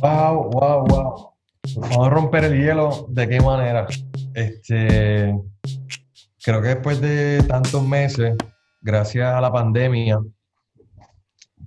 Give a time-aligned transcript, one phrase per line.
[0.00, 1.32] Wow, wow, wow.
[1.76, 3.06] Vamos a romper el hielo.
[3.08, 3.86] ¿De qué manera?
[4.32, 5.36] Este,
[6.44, 8.36] creo que después de tantos meses,
[8.80, 10.20] gracias a la pandemia,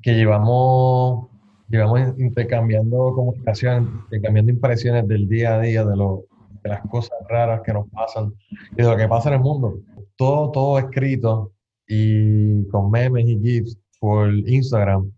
[0.01, 1.27] que llevamos,
[1.67, 6.23] llevamos intercambiando comunicaciones, intercambiando impresiones del día a día, de, lo,
[6.63, 8.33] de las cosas raras que nos pasan
[8.71, 9.77] y de lo que pasa en el mundo.
[10.15, 11.51] Todo, todo escrito
[11.85, 15.11] y con memes y GIFs por Instagram.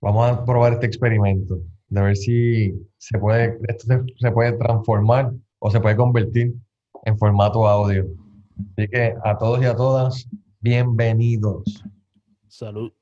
[0.00, 3.86] Vamos a probar este experimento de ver si se puede, esto
[4.18, 6.54] se, puede transformar o se puede convertir
[7.04, 8.06] en formato audio.
[8.72, 10.28] Así que a todos y a todas,
[10.60, 11.84] bienvenidos.
[12.48, 12.92] Salud.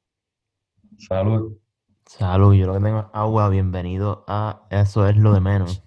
[0.98, 1.56] Salud.
[2.06, 5.82] Salud, yo lo que tengo agua, bienvenido a Eso es lo de menos.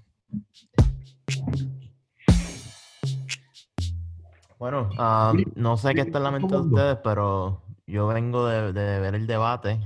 [4.58, 8.74] Bueno, ah, no sé qué está en la mente de ustedes, pero yo vengo de,
[8.74, 9.80] de ver el debate.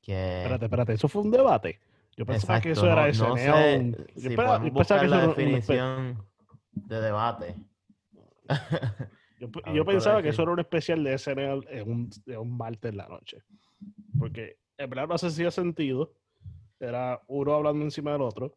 [0.00, 0.38] Que...
[0.38, 1.80] Espérate, espérate, ¿eso fue un debate?
[2.16, 5.16] Yo pensaba que eso era no, no sé Yo, si pensaba, yo pensaba que eso
[5.16, 6.26] la definición
[6.72, 7.56] de debate.
[9.38, 12.90] yo, yo pensaba que eso era un especial de SNL en un, en un martes
[12.90, 13.42] en la noche.
[14.18, 16.14] Porque en verdad no hacía sentido.
[16.80, 18.56] Era uno hablando encima del otro.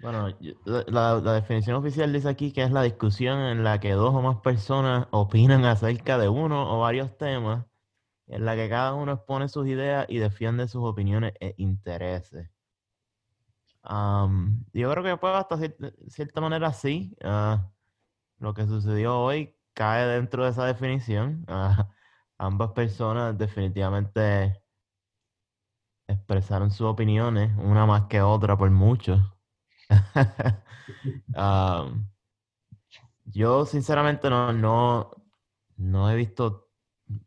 [0.00, 0.28] Bueno,
[0.66, 4.20] la, la, definición oficial dice aquí que es la discusión en la que dos o
[4.20, 7.64] más personas opinan acerca de uno o varios temas,
[8.26, 12.53] en la que cada uno expone sus ideas y defiende sus opiniones e intereses
[13.84, 15.58] yo creo que puede hasta
[16.08, 17.16] cierta, manera sí.
[17.22, 17.70] Ah,
[18.38, 21.44] lo que sucedió hoy cae dentro de esa definición.
[21.48, 21.90] Ah,
[22.38, 24.62] ambas personas definitivamente
[26.06, 29.38] expresaron sus opiniones, una más que otra por mucho.
[33.24, 35.10] yo sinceramente no, no,
[35.76, 36.70] no he visto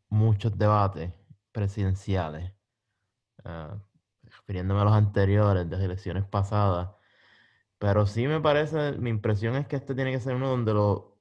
[0.09, 1.14] muchos debates
[1.52, 2.53] presidenciales.
[3.44, 3.77] Ah,
[4.48, 6.90] refiriéndome a los anteriores, de las elecciones pasadas.
[7.80, 11.20] Pero sí me parece, mi impresión es que este tiene que ser uno donde lo,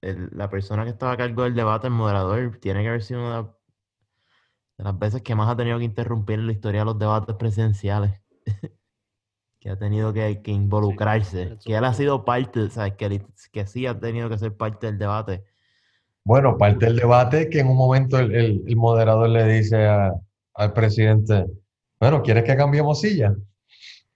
[0.00, 3.52] la persona que estaba a cargo del debate, el moderador, tiene que haber sido una
[4.78, 7.34] de las veces que más ha tenido que interrumpir en la historia de los debates
[7.36, 8.20] presidenciales.
[9.60, 12.94] que ha tenido que, involucrarse, que él ha sido parte, ¿sabes?
[12.94, 15.44] Que, que sí ha tenido que ser parte del debate.
[16.24, 19.86] Bueno, parte del debate que en un momento el, el, moderador le dice
[20.54, 21.44] al presidente,
[22.00, 23.34] bueno, ¿quieres que cambiemos silla?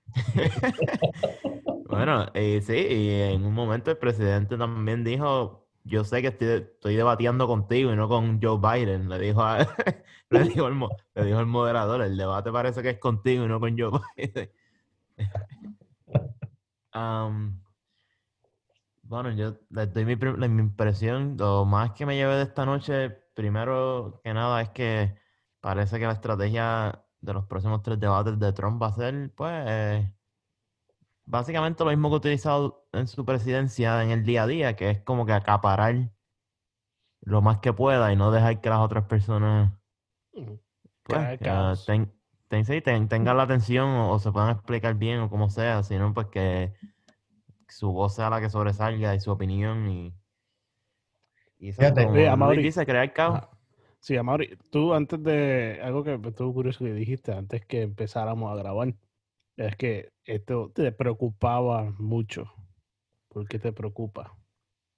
[1.88, 6.96] bueno, eh, sí, y en un momento el presidente también dijo, yo sé que estoy,
[6.96, 9.42] debatiendo contigo y no con Joe Biden, le dijo,
[10.30, 14.50] le, dijo el, moderador, el debate parece que es contigo y no con Joe Biden.
[19.02, 23.10] bueno, yo les doy mi, mi impresión, lo más que me llevé de esta noche,
[23.34, 25.14] primero que nada, es que
[25.60, 30.06] parece que la estrategia de los próximos tres debates de Trump va a ser, pues,
[31.24, 34.90] básicamente lo mismo que ha utilizado en su presidencia en el día a día, que
[34.90, 36.10] es como que acaparar
[37.22, 39.72] lo más que pueda y no dejar que las otras personas
[41.02, 41.38] pues,
[43.08, 46.74] tengan la atención o, se puedan explicar bien o como sea, sino pues que
[47.68, 50.14] su voz sea la que sobresalga y su opinión y,
[51.58, 51.80] y eso,
[52.62, 53.48] dice, crear caos.
[54.04, 58.54] Sí, Amaury, tú antes de algo que estuvo curioso que dijiste antes que empezáramos a
[58.54, 58.94] grabar,
[59.56, 62.44] es que esto te preocupaba mucho.
[63.28, 64.36] ¿Por qué te preocupa?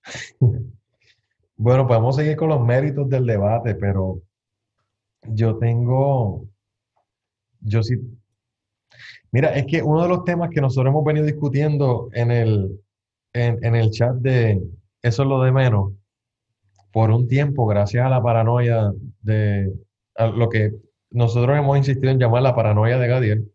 [1.58, 4.20] Bueno, podemos seguir con los méritos del debate, pero
[5.22, 6.46] yo tengo,
[7.60, 7.94] yo sí,
[9.32, 12.78] mira, es que uno de los temas que nosotros hemos venido discutiendo en el,
[13.32, 14.60] en, en el chat de
[15.00, 15.94] Eso es lo de menos,
[16.96, 18.90] por un tiempo, gracias a la paranoia
[19.20, 19.70] de
[20.34, 20.72] lo que
[21.10, 23.52] nosotros hemos insistido en llamar la paranoia de Gadiel,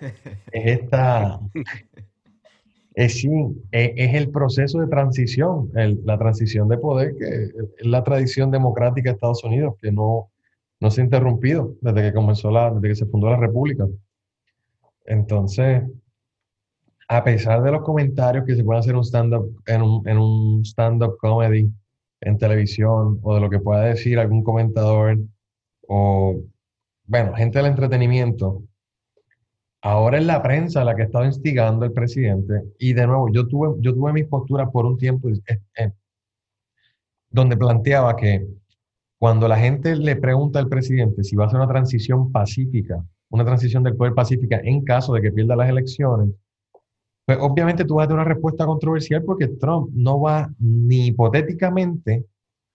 [0.52, 1.40] es esta,
[2.94, 3.26] es,
[3.72, 5.68] es, el proceso de transición,
[6.04, 10.30] la transición de poder, que es la tradición democrática de Estados Unidos, que no,
[10.78, 13.88] no se ha interrumpido desde que comenzó la, desde que se fundó la República.
[15.06, 15.82] Entonces,
[17.08, 19.34] a pesar de los comentarios que se pueden hacer un stand
[19.66, 21.68] en un, en un stand-up comedy,
[22.20, 25.18] en televisión o de lo que pueda decir algún comentador
[25.88, 26.40] o,
[27.04, 28.62] bueno, gente del entretenimiento.
[29.82, 33.48] Ahora es la prensa la que ha estado instigando el presidente y de nuevo, yo
[33.48, 35.90] tuve, yo tuve mis posturas por un tiempo eh, eh,
[37.30, 38.46] donde planteaba que
[39.18, 43.44] cuando la gente le pregunta al presidente si va a hacer una transición pacífica, una
[43.44, 46.28] transición del poder pacífica en caso de que pierda las elecciones,
[47.30, 52.26] pues obviamente tú vas a tener una respuesta controversial porque Trump no va ni hipotéticamente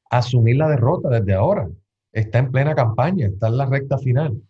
[0.10, 1.68] a asumir la derrota desde ahora.
[2.14, 4.42] Está en plena campaña, está en la recta final.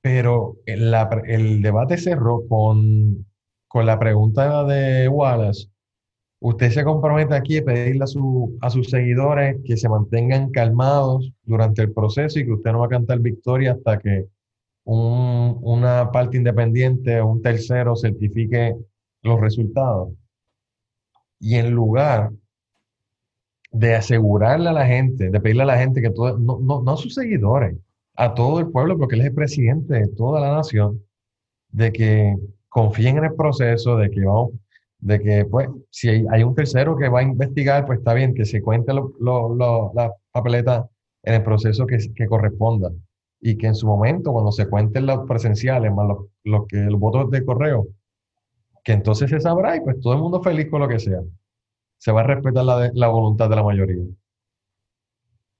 [0.00, 3.26] pero el, debate cerró con,
[3.68, 5.68] con la pregunta de Wallace.
[6.40, 11.92] Usted se compromete aquí a pedirle a sus seguidores que se mantengan calmados durante el
[11.92, 14.28] proceso y que usted no va a cantar victoria hasta que
[14.86, 18.76] un- una parte independiente un tercero certifique
[19.22, 20.10] los resultados.
[21.40, 22.30] Y en lugar
[23.72, 26.92] de asegurarle a la gente, de pedirle a la gente que todo, no, no, no
[26.92, 27.76] a sus seguidores,
[28.16, 31.02] a todo el pueblo, porque él es el presidente de toda la nación,
[31.70, 32.36] de que
[32.68, 34.52] confíen en el proceso, de que vamos,
[35.00, 38.44] de que pues si hay, un tercero que va a investigar, pues está bien, que
[38.46, 40.88] se cuente lo- lo- la papeleta
[41.24, 42.90] en el proceso que, que corresponda.
[43.40, 46.98] Y que en su momento, cuando se cuenten los presenciales más los, los que, los
[46.98, 47.86] votos de correo,
[48.82, 51.20] que entonces se sabrá y pues todo el mundo feliz con lo que sea.
[51.98, 54.04] Se va a respetar la, la voluntad de la mayoría.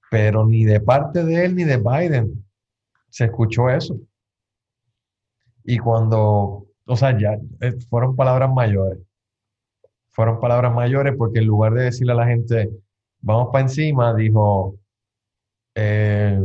[0.09, 2.45] Pero ni de parte de él ni de Biden
[3.09, 3.99] se escuchó eso.
[5.63, 8.99] Y cuando, o sea, ya eh, fueron palabras mayores.
[10.11, 12.69] Fueron palabras mayores porque en lugar de decirle a la gente,
[13.19, 14.79] vamos para encima, dijo,
[15.75, 16.39] eh,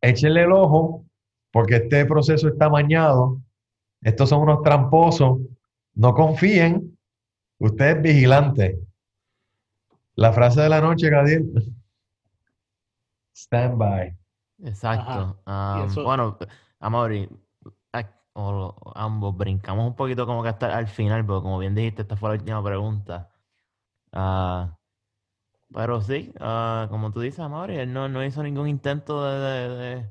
[0.00, 1.04] échenle el ojo
[1.52, 3.40] porque este proceso está amañado.
[4.02, 5.38] Estos son unos tramposos.
[5.94, 6.96] No confíen.
[7.58, 8.78] Usted es vigilante.
[10.14, 11.52] La frase de la noche, Gadiel.
[13.34, 14.16] Stand by.
[14.62, 15.38] Exacto.
[15.86, 16.38] Eso- bueno,
[16.78, 17.28] Amaury,
[18.32, 22.16] o ambos brincamos un poquito como que hasta al final, pero como bien dijiste, esta
[22.16, 23.28] fue la última pregunta.
[24.12, 24.78] Ah,
[25.72, 30.10] pero sí, ah, como tú dices, Amaury, él no, no hizo ningún intento de,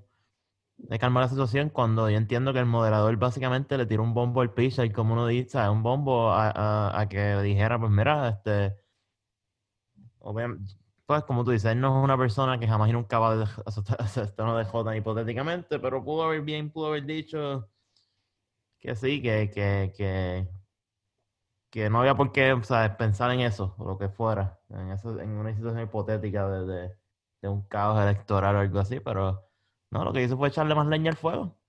[0.78, 4.42] de- calmar la situación cuando yo entiendo que el moderador básicamente le tiró un bombo
[4.42, 8.78] al pitcher, como uno dice, un bombo a, a- que dijera, pues mira, este,
[11.06, 13.44] pues como tú dices, él no es una persona que jamás y nunca va a
[13.44, 17.70] esto no de J hipotéticamente, pero pudo haber bien, pudo haber dicho
[18.80, 20.48] que sí, que, que, que,
[21.70, 22.56] que no había por qué,
[22.98, 26.98] pensar en eso, o lo que fuera, en eso, en una situación hipotética de, de,
[27.42, 29.50] de un caos electoral o algo así, pero
[29.92, 31.60] no, lo que hizo fue echarle más leña al fuego.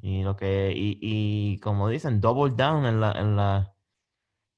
[0.00, 3.74] Y lo que, y, y como dicen, double down en la, en la,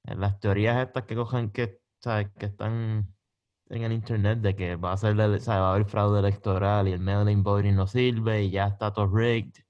[0.04, 2.28] en las teorías estas que cogen, que, ¿sabes?
[2.38, 3.14] que están
[3.70, 5.48] en el internet de que va a ser, ¿sabes?
[5.48, 9.06] va a haber fraude electoral y el mail-in voting no sirve y ya está todo
[9.06, 9.64] rigged.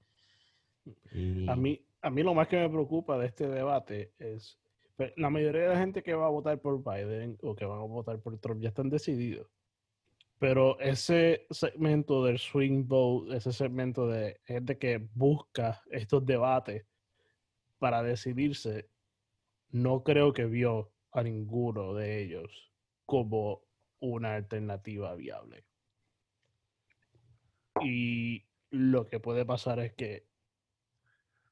[1.13, 4.59] Y, A mí, a mí lo más que me preocupa de este debate es
[4.95, 7.79] pues, la mayoría de la gente que va a votar por Biden o que van
[7.79, 9.47] a votar por Trump ya están decididos.
[10.39, 16.85] Pero ese segmento del swing vote, ese segmento de gente que busca estos debates
[17.77, 18.89] para decidirse,
[19.69, 22.71] no creo que vio a ninguno de ellos
[23.05, 23.63] como
[23.99, 25.63] una alternativa viable.
[27.81, 30.30] Y lo que puede pasar es que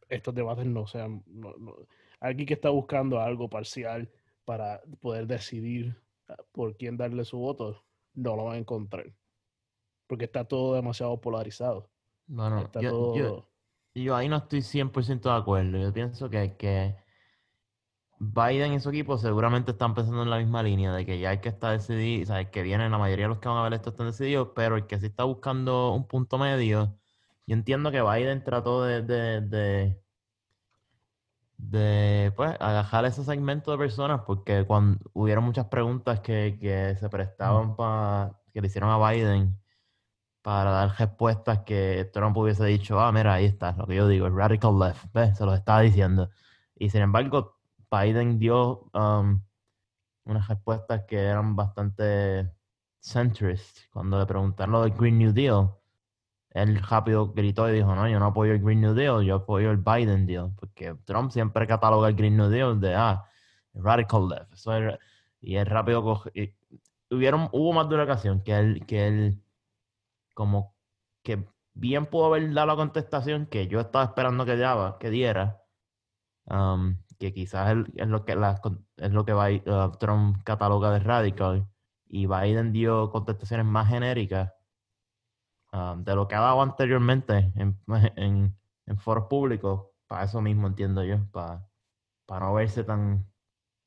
[0.09, 1.23] estos debates no sean...
[1.27, 1.75] no- no-
[2.19, 4.09] alguien que está buscando algo parcial
[4.45, 9.13] para poder decidir ah, por quién darle su voto, no lo va a encontrar.
[10.07, 11.89] Porque está todo demasiado polarizado.
[12.27, 13.15] bueno, Está yo, todo...
[13.15, 13.49] yo,
[13.95, 15.77] yo ahí no estoy 100% de acuerdo.
[15.77, 16.95] Yo pienso que, que
[18.19, 21.39] Biden y su equipo seguramente están pensando en la misma línea, de que ya hay
[21.39, 23.73] que estar decidido, o sea, que vienen, la mayoría de los que van a ver
[23.73, 26.99] esto están decididos, pero el que sí está buscando un punto medio,
[27.49, 29.99] yo entiendo que Biden trató de, de, de,
[31.57, 37.09] de, pues, agajar ese segmento de personas, porque cuando hubieron muchas preguntas que, que se
[37.09, 39.59] prestaban para, que le hicieron a Biden
[40.43, 44.27] para dar respuestas que Trump hubiese dicho, ah, mira, ahí está, lo que yo digo,
[44.27, 45.35] el radical left, ¿ves?
[45.35, 46.29] Se lo estaba diciendo.
[46.75, 47.57] Y sin embargo,
[47.89, 49.41] Biden dio um,
[50.25, 52.53] unas respuestas que eran bastante
[52.99, 53.79] centrist.
[53.91, 55.78] Cuando le preguntaron lo del Green New Deal,
[56.51, 59.71] él rápido gritó y dijo, no, yo no apoyo el Green New Deal, yo apoyo
[59.71, 60.51] el Biden Deal.
[60.55, 63.25] Porque Trump siempre cataloga el Green New Deal de, ah,
[63.73, 64.53] radical left.
[65.41, 66.55] Y él rápido coge- y
[67.15, 69.43] hubieron, hubo más de una ocasión que él, que él
[70.33, 70.75] como
[71.23, 75.61] que bien pudo haber dado la contestación que yo estaba esperando que, daba, que diera,
[76.45, 78.61] um, que quizás es lo que, la
[78.97, 81.67] es lo que uh, Trump cataloga de radical,
[82.07, 84.53] y Biden dio contestaciones más genéricas
[85.73, 87.79] um, de lo que ha dado anteriormente en,
[88.17, 91.67] en, en foros públicos, para eso mismo entiendo yo, para,
[92.25, 93.29] para no verse tan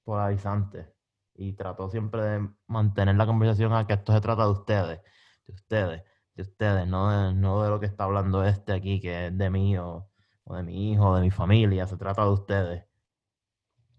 [0.05, 0.93] polarizante.
[1.35, 5.01] Y trató siempre de mantener la conversación a que esto se trata de ustedes,
[5.47, 6.03] de ustedes,
[6.35, 9.51] de ustedes, no de, no de lo que está hablando este aquí, que es de
[9.51, 10.11] mí o,
[10.45, 12.85] o de mi hijo, o de mi familia, se trata de ustedes.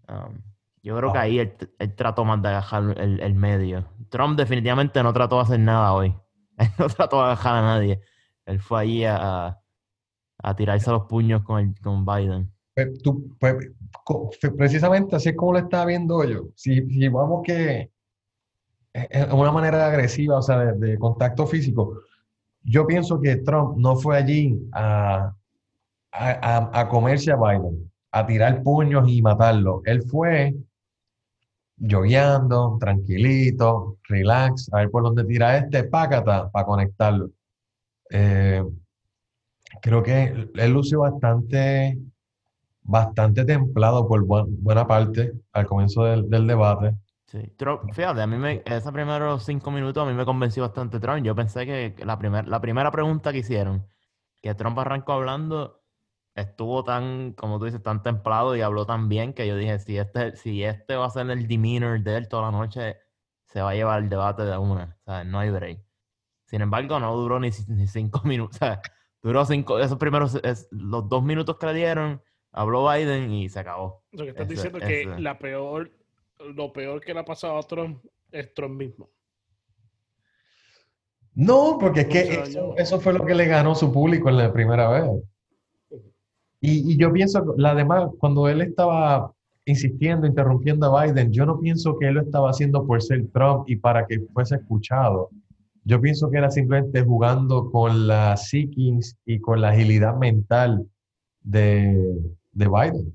[0.08, 0.42] Um,
[0.82, 1.22] yo creo que Ah.
[1.22, 3.86] ahí él, él trató más de agajar el, el medio.
[4.10, 6.14] Trump definitivamente no trató de hacer nada hoy.
[6.78, 8.00] No trató de agajar a nadie.
[8.46, 9.58] Él fue allí a,
[10.42, 12.52] a- tirarse los puños con, el- con Biden.
[12.74, 13.56] Pues, tú, pues,
[14.56, 16.48] precisamente así es como lo estaba viendo yo.
[16.54, 17.90] Si, si vamos que
[18.92, 22.00] es es una manera agresiva, o sea, de, de contacto físico,
[22.62, 25.34] yo pienso que Trump no fue allí a,
[26.12, 29.82] a, a- a comerse a Biden, a tirar puños y matarlo.
[29.84, 30.54] Él fue
[31.76, 37.30] lloviando, tranquilito, relax, a ver por dónde tira este, pácata, para conectarlo.
[38.10, 38.62] Eh,
[39.80, 41.98] creo que él lució bastante,
[42.82, 46.94] bastante templado por buen- buena parte al comienzo del, del debate.
[47.26, 47.52] Sí.
[47.56, 51.24] Trump, fíjate, a mí me, esos primeros cinco minutos a mí me convenció bastante Trump.
[51.24, 53.84] Yo pensé que la, primer, la primera pregunta que hicieron,
[54.40, 55.80] que Trump arrancó hablando,
[56.34, 59.96] estuvo tan, como tú dices, tan templado y habló tan bien que yo dije, si
[59.98, 62.96] este, si este va a ser el demeanor de él toda la noche,
[63.46, 64.96] se va a llevar el debate de una.
[65.00, 65.80] O sea, no hay break.
[66.46, 68.56] Sin embargo, no duró ni, ni cinco minutos.
[68.56, 68.80] O sea,
[69.22, 72.22] duró cinco, esos primeros, es- los dos minutos que le dieron,
[72.52, 74.04] habló Biden y se acabó.
[74.12, 75.20] Lo que estás Ese- diciendo es que ese.
[75.20, 75.90] la peor,
[76.40, 79.08] lo peor que le ha pasado a Trump es Trump mismo.
[81.36, 84.88] No, porque es que eso fue lo que le ganó su público en la primera
[84.88, 85.04] vez.
[86.66, 89.30] Y, y yo pienso, la demás, cuando él estaba
[89.66, 93.64] insistiendo, interrumpiendo a Biden, yo no pienso que él lo estaba haciendo por ser Trump
[93.68, 95.30] y para que fuese escuchado.
[95.84, 100.86] Yo pienso que era simplemente jugando con la psiquis y con la agilidad mental
[101.42, 102.18] de,
[102.52, 103.12] de Biden.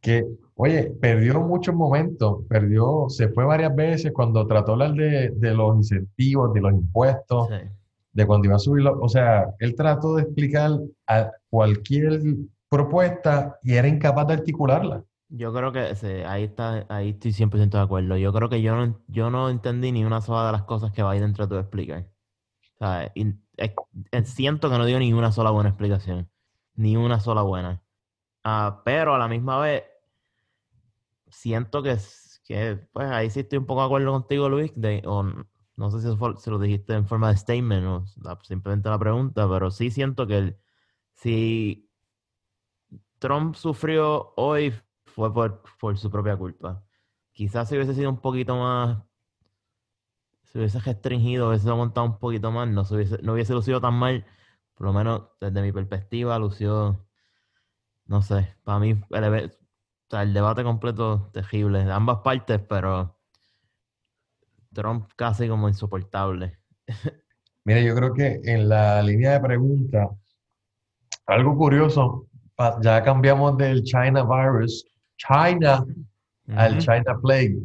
[0.00, 5.30] Que, oye, perdió muchos momentos, perdió, se fue varias veces cuando trató de hablar de,
[5.30, 7.68] de los incentivos, de los impuestos Sí.
[8.12, 9.00] de cuando iba a subirlo.
[9.00, 10.70] O sea, él trató de explicar
[11.06, 12.20] a cualquier
[12.68, 15.04] propuesta y era incapaz de articularla.
[15.28, 18.16] Yo creo que sí, ahí está, ahí estoy 100% de acuerdo.
[18.16, 21.04] Yo creo que yo no, yo no entendí ni una sola de las cosas que
[21.04, 22.08] Biden trató de explicar.
[22.74, 23.72] O sea, y- es-
[24.10, 26.28] es- siento que no dio ni una sola buena explicación.
[26.74, 27.80] Ni una sola buena.
[28.42, 29.84] Ah, pero a la misma vez,
[31.28, 31.96] siento que,
[32.46, 34.72] que, pues ahí sí estoy un poco de acuerdo contigo, Luis.
[34.74, 35.22] De, o
[35.76, 38.88] no sé si, eso fue- si lo dijiste en forma de statement o la- simplemente
[38.88, 40.56] la pregunta, pero sí siento que el-
[41.14, 41.90] si
[43.18, 44.74] Trump sufrió hoy
[45.06, 46.84] fue por, por su propia culpa.
[47.32, 48.98] Quizás si hubiese sido un poquito más,
[50.44, 53.94] si hubiese restringido, hubiese aguantado un poquito más, no, se hubiese, no hubiese lucido tan
[53.94, 54.24] mal.
[54.74, 57.06] Por lo menos desde mi perspectiva, lució,
[58.06, 63.18] no sé, para mí el, debate completo terrible, de ambas partes, pero
[64.72, 66.58] Trump casi como insoportable.
[67.64, 70.10] Mire, yo creo que en la línea de preguntas,
[71.26, 72.26] algo curioso,
[72.82, 75.84] ya cambiamos del China virus, China
[76.58, 77.58] al China plague,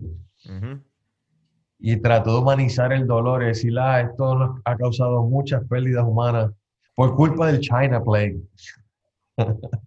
[1.80, 6.06] y trató de humanizar el dolor y decir, ah, esto nos ha causado muchas pérdidas
[6.06, 6.52] humanas
[6.96, 8.42] por culpa del China plague.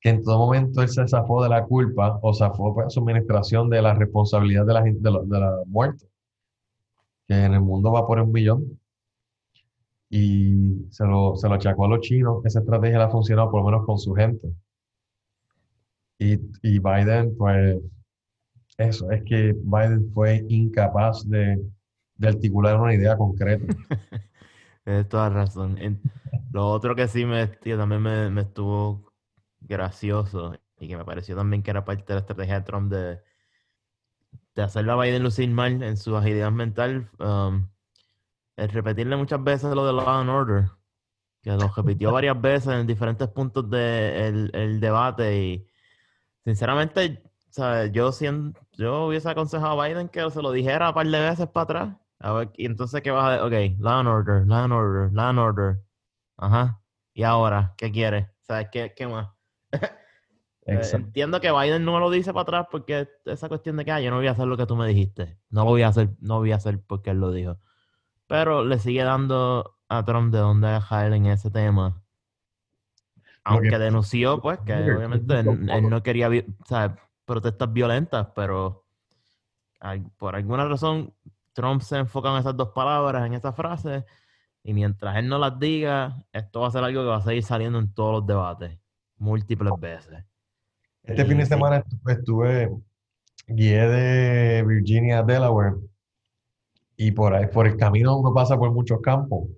[0.00, 3.68] que en todo momento él se zafó de la culpa o zafó pues, su administración
[3.68, 6.06] de la responsabilidad de la, gen- de, los- de la muerte,
[7.26, 8.78] que en el mundo va por un millón.
[10.10, 12.44] Y se lo, se lo achacó a los chinos.
[12.44, 14.48] Esa estrategia le ha funcionado por lo menos con su gente.
[16.18, 17.78] Y, y Biden, pues,
[18.78, 21.60] eso, es que Biden fue incapaz de,
[22.16, 23.66] de articular una idea concreta.
[24.84, 25.78] Tienes toda razón.
[26.52, 29.12] Lo otro que sí me, también me, me estuvo
[29.60, 33.20] gracioso y que me pareció también que era parte de la estrategia de Trump de,
[34.54, 37.68] de hacerle a Biden lucir mal en su agilidad mental, um,
[38.58, 40.64] el repetirle muchas veces lo de Law and Order,
[41.42, 45.66] que lo repitió varias veces en diferentes puntos del el debate y
[46.44, 47.92] sinceramente, ¿sabes?
[47.92, 51.46] Yo, sien- yo hubiese aconsejado a Biden que se lo dijera un par de veces
[51.48, 51.96] para atrás.
[52.20, 53.74] A ver, y entonces, ¿qué vas a decir?
[53.76, 55.80] Ok, law and order, law and order, law and order.
[56.36, 56.80] Ajá.
[57.14, 57.74] ¿Y ahora?
[57.76, 58.26] ¿Qué quieres?
[58.42, 59.28] ¿Sabes qué, qué más?
[60.66, 61.06] Eh, Exacto.
[61.06, 64.10] entiendo que Biden no lo dice para atrás porque esa cuestión de que ah, yo
[64.10, 65.38] no voy a hacer lo que tú me dijiste.
[65.48, 67.58] No lo voy a hacer, no voy a hacer porque él lo dijo.
[68.28, 72.00] Pero le sigue dando a Trump de dónde agarrar en ese tema.
[73.42, 76.94] Aunque que- denunció, pues, que obviamente él, él no quería vi- o sea,
[77.24, 78.84] protestas violentas, pero
[80.18, 81.14] por alguna razón
[81.54, 84.04] Trump se enfoca en esas dos palabras, en esa frase,
[84.62, 87.42] y mientras él no las diga, esto va a ser algo que va a seguir
[87.42, 88.78] saliendo en todos los debates,
[89.16, 90.24] múltiples veces.
[91.02, 92.70] Este Y fin de semana estu- estuve,
[93.46, 95.76] guié de Virginia a Delaware
[96.98, 99.48] y por ahí, por el camino uno pasa por muchos campos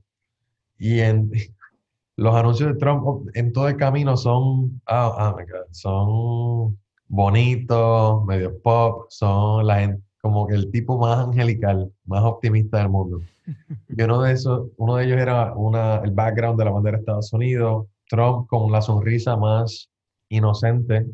[0.79, 1.33] y en
[2.17, 6.79] los anuncios de Trump en todo el camino son, ah, oh my God, son
[7.09, 12.91] bonitos, medio pop, son la gente, como que el tipo más angelical, más optimista del
[12.91, 13.21] mundo.
[13.89, 17.01] Y uno de esos, uno de ellos era una, el background de la bandera de
[17.01, 19.91] Estados Unidos, Trump con la sonrisa más
[20.29, 21.07] inocente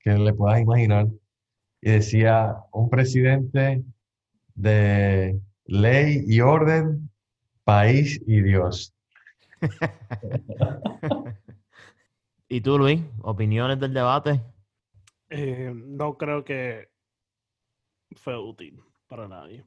[0.00, 1.06] que le puedas imaginar.
[1.80, 3.82] Y decía, un presidente
[4.54, 7.10] de ley y orden,
[7.64, 8.92] país y Dios.
[12.48, 13.00] ¿Y tú, Luis?
[13.22, 14.42] ¿Opiniones del debate?
[15.28, 16.88] Eh, no creo que
[18.16, 19.64] fue útil para nadie.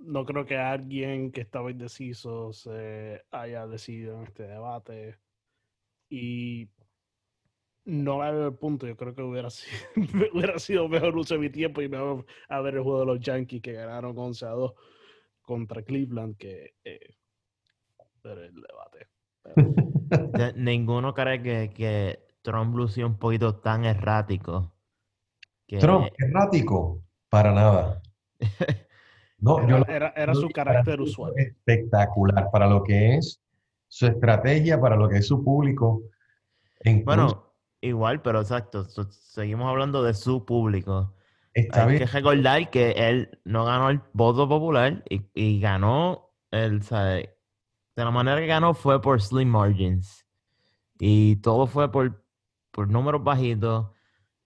[0.00, 5.20] No creo que alguien que estaba indeciso se haya decidido en este debate.
[6.10, 6.68] Y
[7.84, 8.88] no le veo el punto.
[8.88, 9.78] Yo creo que hubiera sido,
[10.34, 13.20] hubiera sido mejor uso de mi tiempo y mejor a ver el juego de los
[13.20, 14.74] Yankees que ganaron 11 a 2
[15.44, 17.16] contra Cleveland que eh,
[18.22, 19.08] ver el debate.
[20.32, 24.72] De- Ninguno cree que, que Trump lució un poquito tan errático.
[25.66, 28.02] Que, Trump, errático, para nada.
[29.38, 31.34] No, yo Era, lo- era, su carácter usual.
[31.36, 33.42] Espectacular para lo que es
[33.88, 36.02] su estrategia, para lo que es su público.
[36.82, 38.84] incluso Bueno, igual, pero exacto.
[38.84, 41.14] seguimos hablando de su público.
[41.54, 41.98] Está Hay bien.
[42.00, 47.36] que recordar que él no ganó el voto popular y, y ganó el, ¿sabe?
[47.96, 50.26] de la manera que ganó fue por slim margins.
[50.98, 52.24] Y todo fue por,
[52.70, 53.90] por números bajitos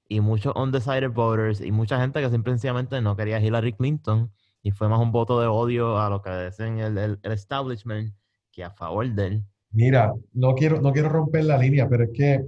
[0.09, 4.71] y muchos undecided voters y mucha gente que simplemente no quería a Hillary Clinton y
[4.71, 8.15] fue más un voto de odio a lo que dicen el, el- el establishment
[8.51, 9.45] que a favor de él.
[9.71, 12.45] Mira, no quiero, no quiero romper la línea, pero es que,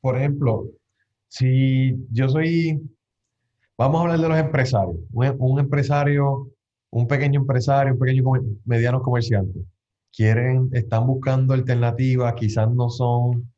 [0.00, 0.66] por ejemplo,
[1.28, 2.80] si yo soy,
[3.78, 6.50] vamos a hablar de los empresarios, un, un empresario,
[6.90, 9.60] un pequeño empresario, un pequeño, comer- mediano comerciante,
[10.14, 13.52] quieren, están buscando alternativas, quizás no son,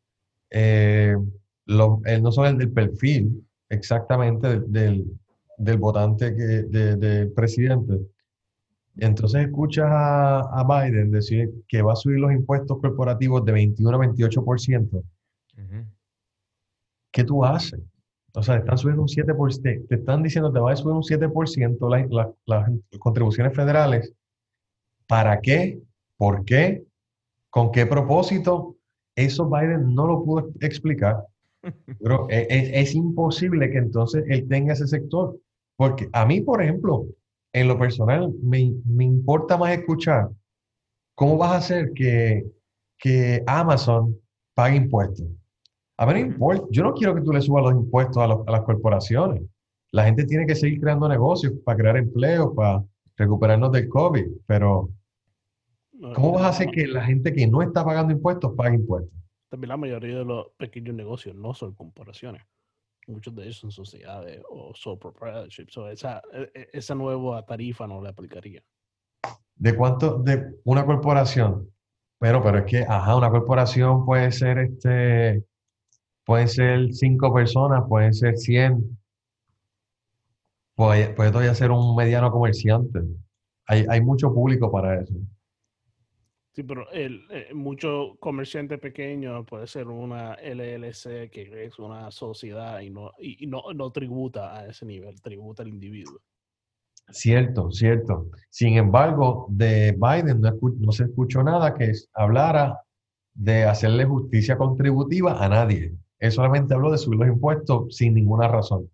[0.50, 1.14] eh,
[1.66, 5.04] los- eh, no son el del perfil exactamente del, del,
[5.58, 7.98] del votante que, de- del presidente.
[8.96, 13.96] Entonces escuchas a, a Biden decir que va a subir los impuestos corporativos de 21
[13.96, 14.88] a 28%.
[14.90, 15.04] Ujú.
[17.12, 17.80] ¿Qué tú haces?
[18.34, 21.02] O sea, están subiendo un 7%, te, te están diciendo te va a subir un
[21.04, 24.12] 7% la- la- las contribuciones federales.
[25.06, 25.80] ¿Para qué?
[26.16, 26.84] ¿Por qué?
[27.50, 28.76] ¿Con qué propósito?
[29.16, 31.24] Eso Biden no lo pudo explicar.
[32.00, 35.38] Pero e- es, es imposible que entonces él tenga ese sector.
[35.76, 37.06] Porque a mí, por ejemplo,
[37.52, 40.28] en lo personal, me, me importa más escuchar
[41.14, 42.44] cómo vas a hacer que,
[42.98, 44.16] que Amazon
[44.54, 45.26] pague impuestos.
[45.98, 46.28] A mí no Ujú.
[46.30, 49.42] importa, yo no quiero que tú le subas los impuestos a, los- a las corporaciones.
[49.90, 52.84] La gente tiene que seguir creando negocios para crear empleo, para
[53.16, 54.26] recuperarnos del COVID.
[54.46, 54.90] Pero,
[56.14, 59.12] ¿cómo vas a la hacer que la gente que no está pagando impuestos pague impuestos?
[59.50, 62.42] También la mayoría de los pequeños negocios no son corporaciones.
[63.06, 65.68] Muchos de ellos son sociedades o sole proprietorship.
[65.70, 68.62] So esa, e- e- esa nueva tarifa no le aplicaría.
[69.56, 70.18] ¿De cuánto?
[70.18, 71.70] De una corporación.
[72.20, 75.44] Pero, pero es que, ajá, una corporación puede ser este,
[76.28, 78.98] pueden ser cinco personas, pueden ser 100.
[80.74, 83.00] Puede, puede todavía ser un mediano comerciante.
[83.66, 85.14] Hay, hay mucho público para eso.
[86.54, 92.78] Sí, pero el, eh, mucho comerciante pequeño puede ser una LLC que es una sociedad
[92.80, 96.20] y no, y, y no, no tributa a ese nivel, tributa al individuo.
[97.08, 98.26] Cierto, cierto.
[98.50, 102.82] Sin embargo, de Biden no, no se escuchó nada que hablara
[103.32, 105.96] de hacerle justicia contributiva a nadie.
[106.18, 108.90] Él solamente habló de subir los impuestos sin ninguna razón.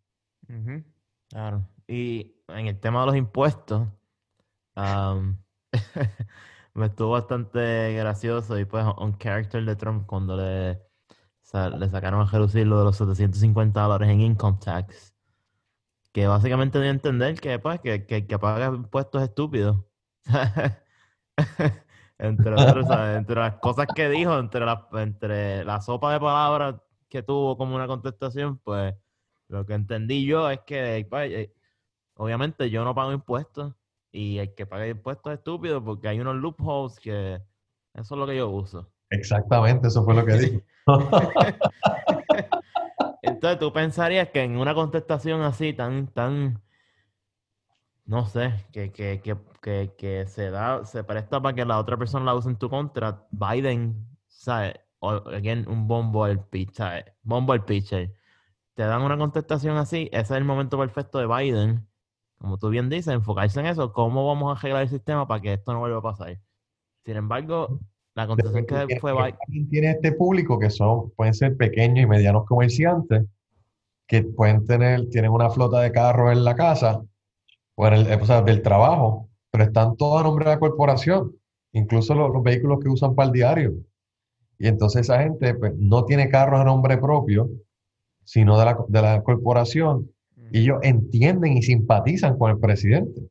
[1.31, 1.67] Claro.
[1.87, 3.89] Y en el tema de los impuestos,
[6.75, 10.81] me estuvo bastante gracioso y pues un character de Trump cuando le,
[11.79, 15.15] le sacaron a relucir lo de los 750 dólares en income tax,
[16.13, 19.89] que básicamente dio a entender que pues que, que que paga impuestos es estúpido.
[22.17, 22.53] Entre
[23.17, 26.77] entre las cosas que dijo, entre la, entre la sopa de palabras
[27.15, 28.93] que tuvo como una contestación, pues
[29.47, 31.55] lo que entendí yo es que, pues, eh,
[32.17, 33.73] obviamente, yo no pago impuestos
[34.11, 37.41] y el que paga impuestos es estúpido porque hay unos loopholes que
[37.95, 38.91] eso es lo que yo uso.
[39.11, 40.61] Exactamente, eso fue lo que dijo.
[43.23, 46.61] Entonces, tú pensarías que en una contestación así, tan, tan,
[48.07, 51.97] no sé, que, que, que, que, que se da, se presta para que la otra
[51.97, 54.84] persona la use en tu contra, Biden, ¿sabes?
[55.11, 57.05] Again, un bombo al pitch, ¿sabes?
[57.23, 58.13] Bombo al pitcher.
[58.75, 61.87] Te dan una contestación así, ese es el momento perfecto de Biden,
[62.39, 65.53] como tú bien dices, enfocarse en eso, cómo vamos a arreglar el sistema para que
[65.55, 66.39] esto no vuelva a pasar.
[67.05, 67.79] Sin embargo,
[68.15, 69.69] la contestación que fue Biden...
[69.71, 73.25] tiene este público que son, pueden ser pequeños y medianos comerciantes,
[74.07, 77.03] que pueden tener, tienen una flota de carros en la casa
[77.77, 81.33] o, en el- o sea, del trabajo, pero están todos a nombre de la corporación,
[81.73, 83.73] incluso los, los vehículos que usan para el diario.
[84.59, 87.51] Y entonces esa gente pues, no tiene carros a nombre propio,
[88.25, 90.11] sino de la, de la corporación,
[90.51, 93.29] y ellos entienden y simpatizan con el presidente.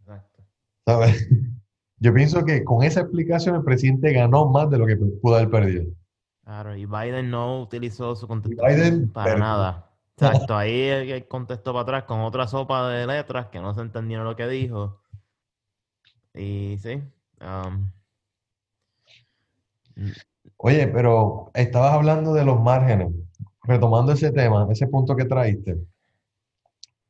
[0.00, 0.42] Exacto.
[0.86, 1.28] ¿sabes?
[2.00, 5.50] Yo pienso que con esa explicación el presidente ganó más de lo que pudo haber
[5.50, 5.84] perdido.
[6.44, 9.44] Claro, y Biden no utilizó su contestación para perdió.
[9.44, 9.90] nada.
[10.16, 14.34] Exacto, ahí contestó para atrás con otra sopa de letras que no se entendieron lo
[14.34, 15.00] que dijo.
[16.34, 17.02] Y sí.
[17.40, 17.90] um,
[20.58, 23.12] Oye, pero estabas hablando de los márgenes,
[23.62, 25.76] retomando ese tema, ese punto que traíste.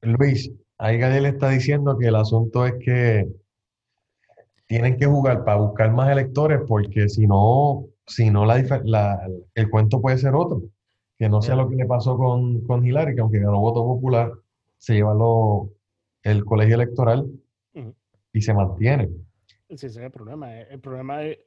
[0.03, 3.27] Luis, ahí Gadiel está diciendo que el asunto es que
[4.67, 10.01] tienen que jugar para buscar más electores porque si no, si no la, el cuento
[10.01, 10.63] puede ser otro.
[11.19, 14.31] Que no sea lo que le pasó con, con Hillary, que aunque ganó voto popular,
[14.77, 15.71] se lleva lo-
[16.23, 17.27] el colegio electoral
[18.33, 19.09] y se mantiene.
[19.69, 20.55] Ese es el problema.
[20.61, 20.69] eh.
[20.71, 21.39] El problema es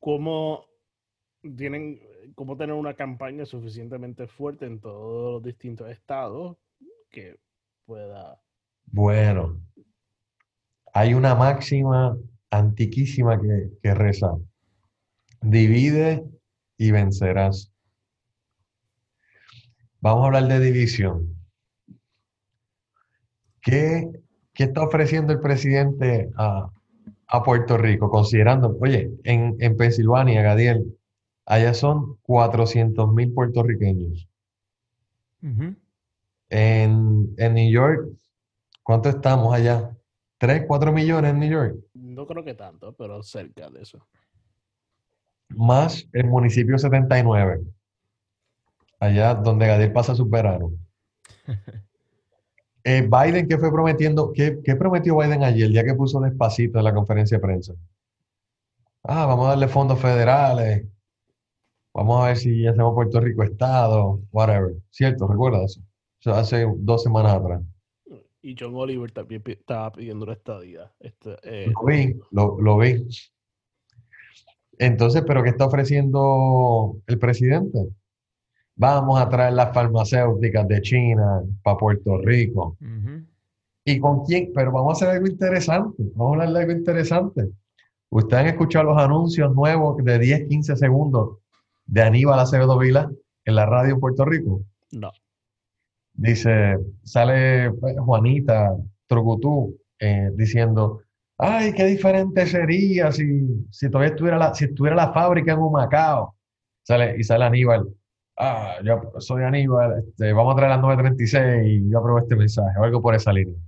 [0.00, 0.64] cómo
[1.56, 2.00] tienen,
[2.34, 6.56] cómo tener una campaña suficientemente fuerte en todos los distintos estados
[7.10, 7.36] que
[7.84, 8.40] pueda.
[8.86, 9.60] Bueno,
[10.92, 12.16] hay una máxima
[12.50, 14.34] antiquísima que, que reza,
[15.40, 16.24] divide
[16.76, 17.72] y vencerás.
[20.00, 21.34] Vamos a hablar de división.
[23.62, 24.10] ¿Qué,
[24.52, 26.70] qué está ofreciendo el presidente a,
[27.28, 28.10] a Puerto Rico?
[28.10, 30.98] Considerando, oye, en, en Pensilvania, Gadiel,
[31.46, 34.28] allá son 400 mil puertorriqueños.
[35.42, 35.76] ujú.
[36.50, 38.08] En, en New York,
[38.82, 39.96] ¿cuánto estamos allá?
[40.38, 41.76] ¿3, 4 millones en New York?
[41.94, 44.06] No creo que tanto, pero cerca de eso.
[45.56, 47.62] Más el municipio 79,
[49.00, 50.72] allá donde Gadiel pasa su verano.
[52.86, 54.30] Eh, Biden, ¿qué fue prometiendo?
[54.34, 57.74] ¿Qué, qué prometió Biden ayer, el día que puso despacito en la conferencia de prensa?
[59.02, 60.84] Ah, vamos a darle fondos federales,
[61.94, 64.74] vamos a ver si hacemos Puerto Rico Estado, whatever.
[64.90, 65.26] ¿Cierto?
[65.26, 65.80] ¿Recuerdas eso?
[66.20, 67.62] Eso hace dos semanas atrás.
[68.42, 70.92] Y John Oliver también estaba pidiendo una estadía.
[71.00, 73.06] Este, eh, Lo vi, lo, lo vi.
[74.78, 77.78] Entonces, ¿pero qué está ofreciendo el presidente?
[78.76, 82.76] Vamos a traer las farmacéuticas de China para Puerto Rico.
[83.84, 84.50] ¿Y con quién?
[84.52, 86.02] Pero vamos a hacer algo interesante.
[86.14, 87.50] Vamos a hablar de algo interesante.
[88.10, 91.38] Ustedes han escuchado los anuncios nuevos de 10, 15 segundos
[91.86, 93.10] de Aníbal Acevedo Vila
[93.44, 94.62] en la radio en Puerto Rico.
[94.92, 95.10] no.
[96.16, 98.70] Dice, sale pues, Juanita
[99.08, 101.00] Trucutú eh, diciendo,
[101.38, 106.36] ay, qué diferente sería si, si todavía estuviera la, si estuviera la fábrica en Humacao.
[106.84, 107.88] Sale, y sale Aníbal,
[108.38, 112.78] ah, yo soy Aníbal, este, vamos a traer las 9.36 y yo apruebo este mensaje,
[112.78, 113.58] o algo por esa línea.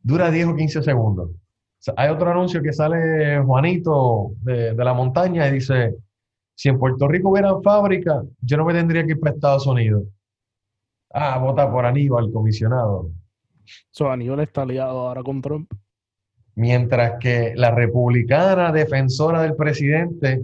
[0.00, 1.30] Dura 10 o 15 segundos.
[1.30, 5.96] O sea, hay otro anuncio que sale Juanito de, de la montaña y dice,
[6.54, 10.04] si en Puerto Rico hubieran fábrica, yo no me tendría que ir para Estados Unidos.
[11.10, 13.10] Ah, vota por Aníbal, comisionado.
[13.90, 15.70] So, Aníbal está aliado ahora con Trump.
[16.54, 20.42] Mientras que la republicana defensora del presidente,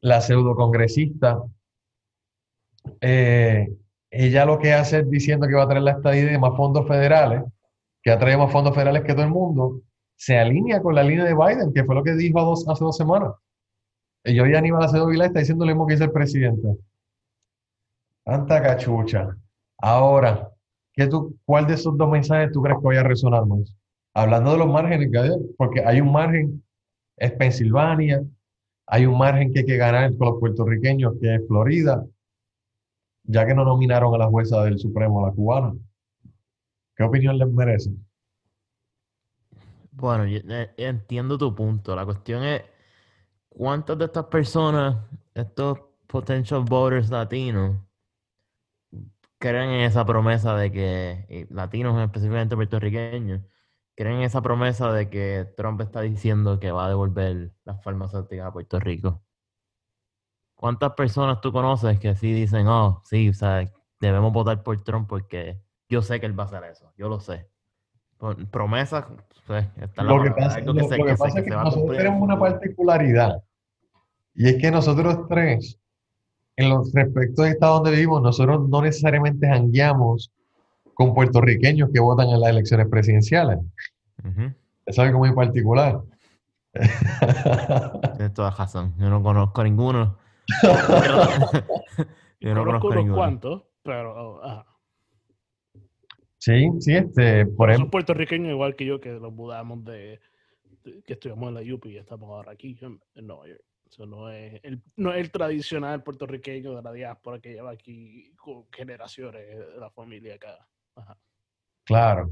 [0.00, 1.42] la pseudocongresista,
[3.00, 3.68] eh,
[4.10, 6.86] ella lo que hace es diciendo que va a traer la estadía de más fondos
[6.86, 7.42] federales,
[8.02, 9.80] que ha traído más fondos federales que todo el mundo,
[10.16, 12.96] se alinea con la línea de Biden, que fue lo que dijo dos- hace dos
[12.96, 13.32] semanas.
[14.24, 16.76] Y yo y Aníbal Acevedo Vilá está diciendo lo mismo que dice el presidente.
[18.24, 19.36] Tanta cachucha.
[19.78, 20.50] Ahora,
[20.92, 23.74] ¿qué tú, ¿cuál de esos dos mensajes tú crees que vaya a resonar más?
[24.14, 25.10] Hablando de los márgenes,
[25.56, 26.62] porque hay un margen,
[27.16, 28.22] es Pensilvania,
[28.86, 32.04] hay un margen que hay que ganar con los puertorriqueños, que es Florida,
[33.24, 35.74] ya que no nominaron a la jueza del Supremo, la cubana.
[36.96, 37.90] ¿Qué opinión les merece?
[39.92, 41.94] Bueno, yo, eh, entiendo tu punto.
[41.94, 42.62] La cuestión es,
[43.58, 44.96] ¿cuántas de estas personas,
[45.34, 47.76] estos potential voters latinos,
[49.38, 53.42] creen en esa promesa de que, latinos específicamente puertorriqueños,
[53.96, 58.46] creen en esa promesa de que Trump está diciendo que va a devolver las farmacéuticas
[58.46, 59.22] a Puerto Rico?
[60.54, 63.64] ¿Cuántas personas tú conoces que sí dicen, oh, sí, o sea,
[64.00, 67.20] debemos votar por Trump porque yo sé que él va a hacer eso, yo lo
[67.20, 67.48] sé?
[68.50, 69.04] Promesas,
[69.46, 71.50] pues, está en la Lo que pasa, lo- sé- lo que sé pasa es que
[71.50, 73.44] nosotros tenemos una particularidad,
[74.38, 75.78] y es que nosotros tres,
[76.56, 80.30] en los respecto de estado donde vivimos, nosotros no necesariamente jangueamos
[80.94, 83.58] con puertorriqueños que votan en las elecciones presidenciales.
[84.24, 84.52] Ujú,
[84.86, 86.00] Es algo muy particular.
[88.16, 88.94] Tienes toda razón.
[88.98, 90.16] Yo no conozco ninguno.
[92.40, 93.14] Yo no conozco conozco unos ninguno.
[93.16, 94.66] cuantos, pero ajá.
[96.38, 100.20] Sí, sí, este, por Son ejemplo, puertorriqueños igual que yo, que los mudamos de,
[100.84, 103.60] de- que estudiamos en la UP y estamos ahora aquí en, en Nueva York.
[103.88, 108.34] Eso no es, el, no es el tradicional puertorriqueño de la diáspora que lleva aquí
[108.70, 110.68] generaciones de la familia acá.
[111.84, 112.30] Claro.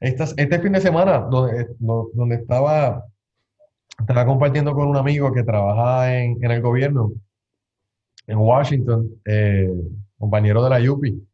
[0.00, 3.04] Estas- este fin de semana, donde, do- donde estaba,
[3.98, 7.12] estaba compartiendo con un amigo que trabaja en, en el gobierno,
[8.26, 9.70] en Washington, eh,
[10.18, 11.26] compañero de la UPI,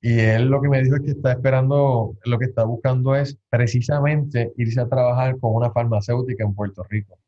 [0.00, 3.36] y él lo que me dijo es que está esperando, lo que está buscando es
[3.50, 7.18] precisamente irse a trabajar con una farmacéutica en Puerto Rico.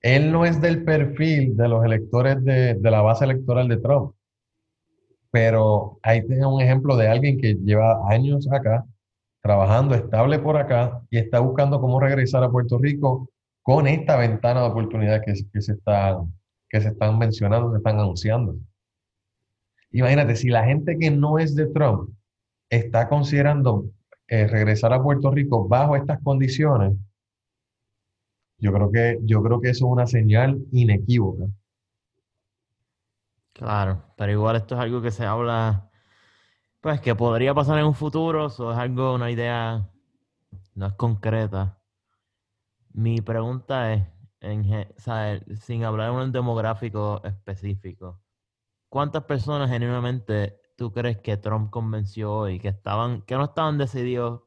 [0.00, 4.14] Él no es del perfil de los electores de, la base electoral de Trump,
[5.30, 8.84] pero ahí tiene un ejemplo de alguien que lleva años acá,
[9.42, 13.28] trabajando estable por acá y está buscando cómo regresar a Puerto Rico
[13.62, 16.32] con esta ventana de oportunidad que se están,
[16.68, 18.56] que se están mencionando, se están anunciando.
[19.94, 22.10] Imagínate, si la gente que no es de Trump
[22.68, 23.90] está considerando
[24.26, 26.94] eh, regresar a Puerto Rico bajo estas condiciones,
[28.58, 31.44] yo creo que, yo creo que eso es una señal inequívoca.
[33.52, 35.88] Claro, pero igual esto es algo que se habla,
[36.80, 39.88] pues que podría pasar en un futuro, eso es algo, una idea,
[40.74, 41.78] no es concreta.
[42.92, 44.02] Mi pregunta es,
[45.60, 48.23] sin hablar de un demográfico específico,
[48.94, 54.42] ¿cuántas personas genuinamente tú crees que Trump convenció hoy que estaban, que no estaban decididos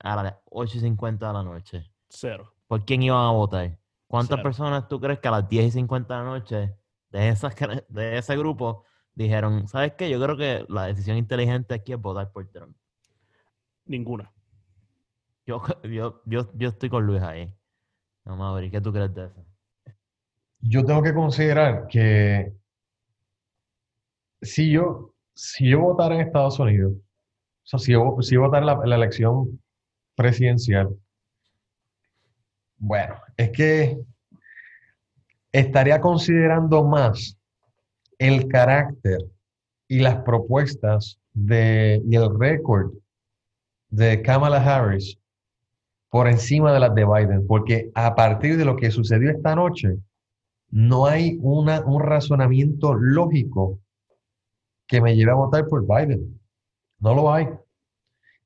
[0.00, 1.92] a las 8 y 50 de la noche?
[2.08, 2.52] Cero.
[2.66, 3.78] ¿Por quién iban a votar?
[4.08, 4.42] ¿Cuántas Cero.
[4.42, 6.76] personas tú crees que a las 10 y 50 de la noche
[7.10, 7.54] de, esas,
[7.88, 8.82] de ese grupo
[9.14, 10.10] dijeron, ¿sabes qué?
[10.10, 12.76] Yo creo que la decisión inteligente aquí es votar por Trump.
[13.84, 14.32] Ninguna.
[15.46, 17.54] Yo, yo, yo, yo estoy con Luis ahí.
[18.24, 19.46] Vamos a ver, ¿y ¿qué tú crees de eso?
[20.58, 22.52] Yo tengo que considerar que
[24.42, 28.60] si yo, si yo votara en Estados Unidos, o sea, si yo, si yo votara
[28.60, 29.60] en la, la elección
[30.14, 30.96] presidencial,
[32.78, 33.98] bueno, es que
[35.52, 37.38] estaría considerando más
[38.18, 39.18] el carácter
[39.88, 42.92] y las propuestas de, y el récord
[43.88, 45.18] de Kamala Harris
[46.10, 49.98] por encima de las de Biden, porque a partir de lo que sucedió esta noche,
[50.70, 53.80] no hay una, un razonamiento lógico
[54.86, 56.40] que me lleve a votar por Biden.
[57.00, 57.48] No lo hay.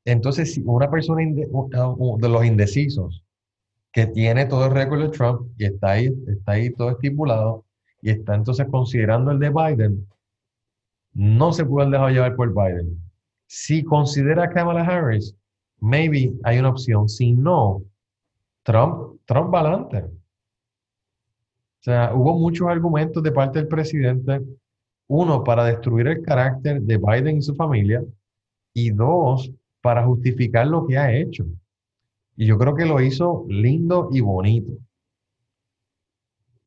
[0.04, 3.24] Entonces, si una persona de los indecisos
[3.92, 7.64] que tiene todo el récord de Trump y está ahí, está ahí todo estipulado
[8.02, 10.06] y está entonces considerando el de Biden,
[11.12, 12.98] no se puede dejar llevar por Biden.
[13.46, 15.34] Si considera a Kamala Harris,
[15.80, 17.08] maybe hay una opción.
[17.08, 17.82] Si no,
[18.62, 20.04] Trump, Trump va adelante.
[20.04, 24.40] O sea, hubo muchos argumentos de parte del presidente,
[25.10, 28.00] uno, para destruir el carácter de Biden y su familia,
[28.72, 31.44] y dos, para justificar lo que ha hecho.
[32.36, 34.72] Y yo creo que lo hizo lindo y bonito.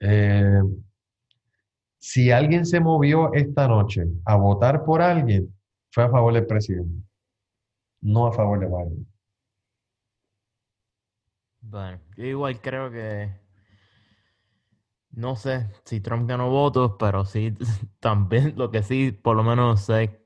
[0.02, 0.62] Eh,
[2.00, 5.56] si alguien se movió esta noche a votar por alguien,
[5.90, 7.02] fue a favor del presidente,
[8.02, 9.08] no a favor de Biden.
[11.62, 13.43] Bueno, yo igual creo que
[15.14, 17.56] no sé si Trump ganó votos, pero sí
[18.00, 20.26] también lo que sí por lo menos sé,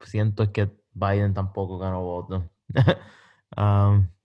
[0.00, 2.44] siento es que Biden tampoco ganó votos.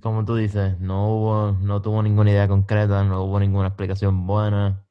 [0.00, 4.86] Como tú dices, no hubo, no tuvo ninguna idea concreta, no hubo ninguna explicación buena,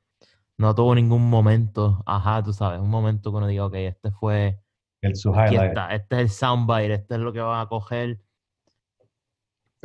[0.57, 4.61] no tuvo ningún momento, ajá, tú sabes, un momento que uno diga, ok, este fue
[5.01, 5.69] El su highlight.
[5.69, 8.21] está, este es el soundbite, este es lo que van a coger.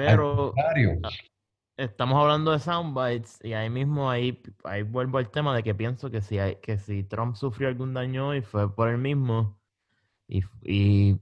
[0.07, 1.01] Al Pero contrario,
[1.77, 6.11] estamos hablando de soundbites y ahí mismo ahí, ahí vuelvo al tema de que pienso
[6.11, 9.61] que si, hay- que si Trump sufrió algún daño hoy fue por él mismo.
[10.29, 11.21] Y, y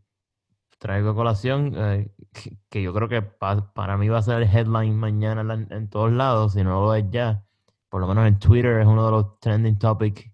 [0.78, 2.12] traigo colación eh,
[2.70, 6.12] que, yo creo que pa- para mí va a ser el headline mañana en todos
[6.12, 7.46] lados, si no lo es ya,
[7.90, 10.24] por lo menos en Twitter es uno de los trending topics,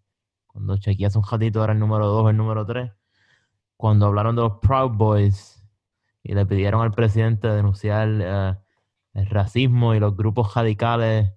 [0.46, 2.92] cuando chequeé hace un ratito era el número 2 el número 3,
[3.76, 5.64] cuando hablaron de los Proud Boys
[6.22, 8.58] y le pidieron al presidente denunciar eh,
[9.18, 11.32] el racismo y los grupos radicales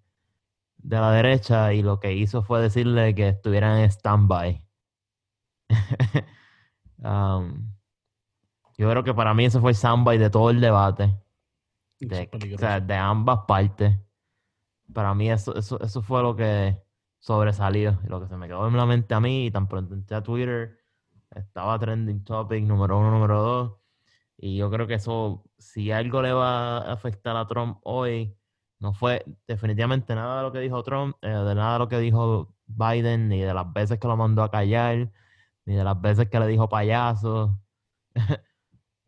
[0.77, 4.65] de la derecha y lo que hizo fue decirle que estuvieran en stand-by.
[7.03, 7.73] Um,
[8.77, 11.17] yo creo que para mí ese fue el soundbite de todo el debate,
[11.99, 13.97] Eso de, o sea, de ambas partes.
[14.93, 16.79] Para mí eso, eso, eso fue lo que
[17.19, 19.95] sobresalió y lo que se me quedó en la mente a mí y tan pronto
[19.95, 20.77] entré a Twitter
[21.35, 23.81] estaba trending topic número uno, número dos
[24.37, 28.36] y yo creo que eso, si algo le va a afectar a Trump hoy,
[28.80, 32.00] no fue definitivamente nada de lo que dijo Trump, eh, de nada de lo que
[32.00, 35.12] dijo Biden, ni de las veces que lo mandó a callar,
[35.65, 37.60] ni de las veces que le dijo payaso.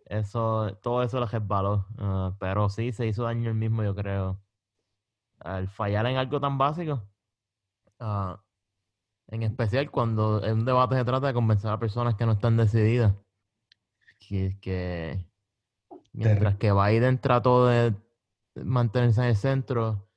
[0.06, 1.88] eso, todo eso le resbaló.
[1.98, 4.42] Ah, pero sí, se hizo daño el mismo, yo creo.
[5.40, 7.04] Al fallar en algo tan básico.
[8.00, 8.40] ah,
[9.28, 12.58] en especial cuando en un debate se trata de convencer a personas que no están
[12.58, 13.16] decididas.
[14.20, 15.26] Que
[16.14, 17.94] mientras que Biden trató de
[18.56, 20.08] mantenerse en el centro,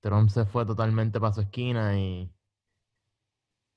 [0.00, 2.30] Trump se fue totalmente para su esquina y,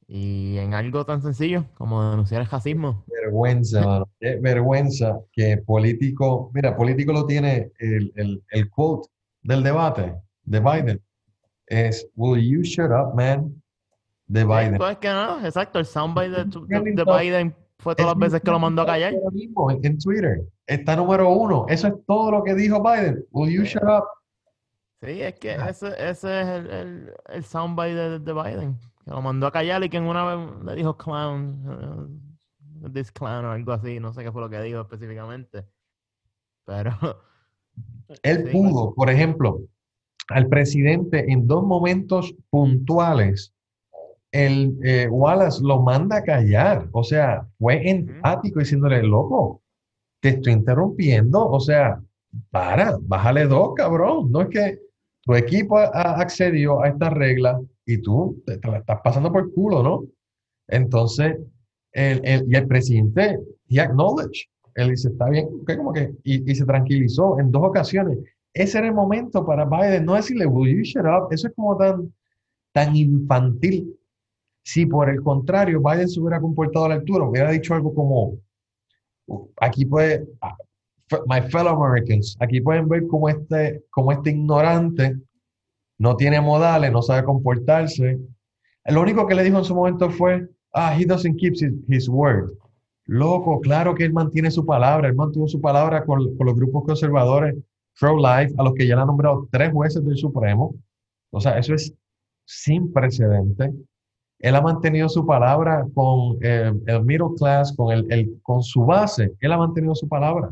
[0.07, 3.03] y en algo tan sencillo como denunciar el racismo.
[3.07, 4.03] Vergüenza.
[4.19, 9.09] Qué vergüenza que político, mira, político lo tiene el, el, el quote
[9.41, 11.01] del debate de Biden.
[11.67, 13.61] Es, will you shut up, man?
[14.27, 14.77] De Biden.
[14.77, 18.41] Pues que no, exacto, el soundbite de, de- de Biden fue todas Es las veces
[18.41, 19.13] que lo mandó a callar.
[19.33, 20.41] mismo en, Twitter.
[20.67, 21.65] Está número uno.
[21.67, 23.25] Eso es todo lo que dijo Biden.
[23.31, 24.03] Will you shut up?
[25.01, 29.21] Sí, es que ese, ese es el, el, el soundbite de, de Biden, que lo
[29.21, 32.19] mandó a callar y que en una vez le dijo clown,
[32.83, 35.65] uh, this clown o algo así, no sé qué fue lo que dijo específicamente.
[36.65, 36.91] Pero,
[38.23, 38.51] Él Sí.
[38.51, 39.61] pudo, por ejemplo,
[40.29, 43.53] al presidente en dos momentos puntuales,
[44.31, 46.87] el eh, Wallace lo manda a callar.
[46.93, 49.61] O sea, fue enfático diciéndole, loco,
[50.21, 51.47] te estoy interrumpiendo.
[51.49, 52.01] O sea,
[52.49, 54.31] para, bájale dos, cabrón.
[54.31, 54.79] No es que
[55.23, 59.31] tu equipo a- a- accedió a esta regla y tú te, te la estás pasando
[59.31, 60.03] por culo, ¿no?
[60.67, 61.37] Entonces,
[61.93, 63.39] el, el- y el presidente,
[63.69, 64.47] he acknowledged.
[64.75, 68.17] Él dice, está bien, como que, y, y se tranquilizó en dos ocasiones.
[68.53, 71.27] Ese era el momento para Biden, no decirle, will you shut up?
[71.31, 72.13] Eso es como tan,
[72.73, 73.93] tan infantil.
[74.63, 78.37] Si por el contrario Biden se hubiera comportado a la altura, hubiera dicho algo como,
[79.59, 80.55] aquí puede, ah,
[81.27, 85.17] my fellow Americans, aquí pueden ver cómo este, cómo este ignorante
[85.97, 88.19] no tiene modales, no sabe comportarse.
[88.85, 92.09] Lo único que le dijo en su momento fue, ah, he doesn't keep his, his
[92.09, 92.51] word.
[93.05, 96.83] Loco, claro que él mantiene su palabra, él mantuvo su palabra con, con los grupos
[96.85, 97.55] conservadores
[97.99, 100.75] pro-life, a los que ya le han nombrado tres jueces del Supremo.
[101.31, 101.93] O sea, eso es
[102.45, 103.71] sin precedente.
[104.41, 108.85] Él ha mantenido su palabra con eh, el middle class, con, el, el- con su
[108.85, 109.33] base.
[109.39, 110.51] Él ha mantenido su palabra.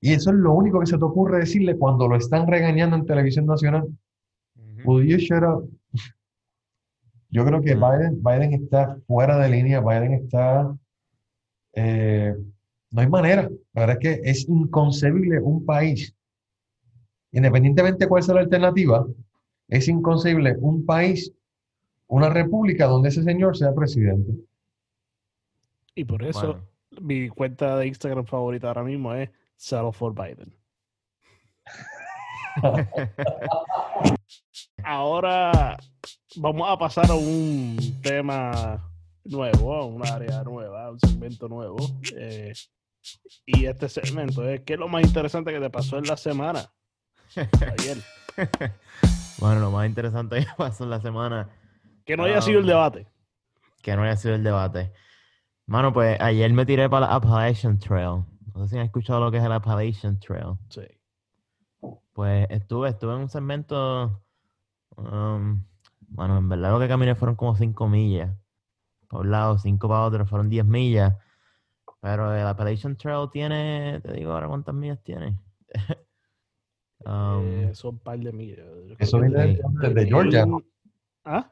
[0.00, 3.06] Y eso es lo único que se te ocurre decirle cuando lo están regañando en
[3.06, 3.86] televisión nacional.
[4.84, 5.68] Will you shut up?
[7.30, 7.74] Yo creo que.
[7.74, 10.76] Biden, Biden está fuera de línea, Biden está...
[11.74, 12.34] eh,
[12.90, 13.48] no hay manera.
[13.74, 16.14] La verdad es que es inconcebible un país,
[17.32, 19.06] independientemente de cuál sea la alternativa,
[19.68, 21.32] es inconcebible un país,
[22.12, 24.32] una república donde ese señor sea presidente.
[25.94, 26.68] Y por eso Bueno.
[27.00, 30.54] mi cuenta de Instagram favorita ahora mismo es Settle for Biden.
[34.84, 35.78] Ahora
[36.36, 38.92] vamos a pasar a un tema
[39.24, 41.78] nuevo, a un área nueva, un segmento nuevo.
[42.14, 42.52] eh,
[43.46, 46.70] y este segmento es ¿qué es lo más interesante que te pasó en la semana?
[47.36, 47.98] Ayer.
[49.38, 51.48] bueno, lo más interesante que pasó en la semana,
[52.04, 53.06] Que no haya sido el Um, debate.
[53.82, 54.92] que no haya sido el debate.
[55.66, 58.24] Mano, pues ayer me tiré para la Appalachian Trail.
[58.54, 60.56] No sé si han escuchado lo que es el Appalachian Trail.
[60.68, 60.82] Sí.
[62.12, 64.22] Pues estuve, estuve en un segmento.
[64.96, 65.64] um,
[66.08, 68.30] bueno, en verdad lo que caminé fueron como 5 millas.
[69.08, 71.14] Por un lado, 5 para otro, fueron 10 millas.
[72.00, 75.38] Pero el Appalachian Trail tiene, te digo ahora cuántas millas tiene.
[77.04, 78.60] Um, Eh, son un par de millas.
[79.00, 80.46] Eso viene desde, Georgia.
[81.24, 81.50] ¿Ah?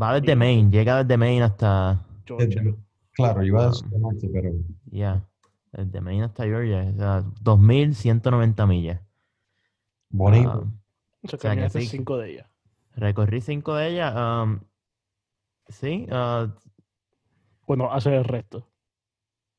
[0.00, 2.04] Va desde Maine, llega desde Maine hasta.
[2.26, 2.46] Georgia.
[2.62, 2.76] Desde-
[3.12, 4.50] claro, iba a Um, decir norte, pero
[4.86, 5.24] Ya,
[5.72, 6.90] desde Maine hasta Georgia.
[6.94, 9.00] O sea, 2.190 millas.
[10.10, 10.50] bonito.
[10.66, 11.86] Ah, O sea, que sí.
[11.86, 12.46] cinco de ellas.
[12.94, 14.14] recorrí 5 de ellas.
[14.16, 14.60] um,
[15.68, 16.54] sí, ah,
[17.66, 18.68] Bueno, hace el resto.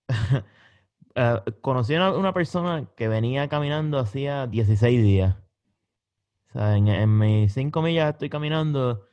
[1.15, 5.35] Eh, conocí a una, persona que venía caminando hacía 16 días.
[6.49, 9.05] O sea, en, en mis 5 millas estoy caminando.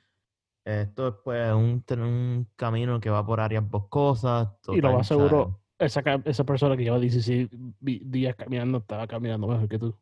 [0.82, 4.48] Esto es pues un, un camino que va por áreas boscosas.
[4.72, 7.48] Y lo más seguro, esa, esa persona que lleva 16
[7.80, 9.94] vi- días caminando estaba caminando mejor que tú.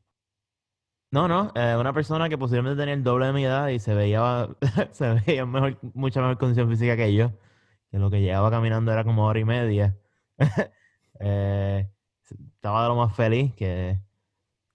[1.10, 3.94] No, no, eh, una persona que posiblemente tenía el doble de mi edad y se
[3.94, 4.48] veía,
[4.92, 7.32] se veía en mejor, mucha mejor condición física que yo.
[7.90, 9.96] Que lo que llevaba caminando era como hora y media.
[11.20, 11.90] Eh,
[12.54, 13.98] estaba de lo más feliz que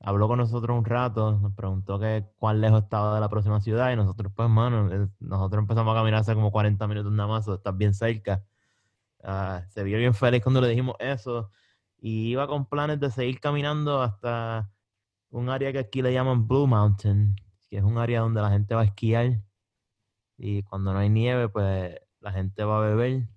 [0.04, 3.92] habló con nosotros un rato, nos preguntó que cuán lejos estaba de la próxima ciudad
[3.92, 7.48] y nosotros, pues, mano, eh, nosotros empezamos a caminar hace como 40 minutos nada más,
[7.48, 8.44] o estás bien cerca.
[9.24, 11.52] Ah, se vio bien feliz cuando le dijimos eso
[12.00, 14.70] y iba con planes de seguir caminando hasta
[15.32, 17.36] un área que aquí le llaman Blue Mountain,
[17.70, 19.42] que es un área donde la gente va a esquiar
[20.38, 23.28] y cuando no hay nieve, pues la gente va a beber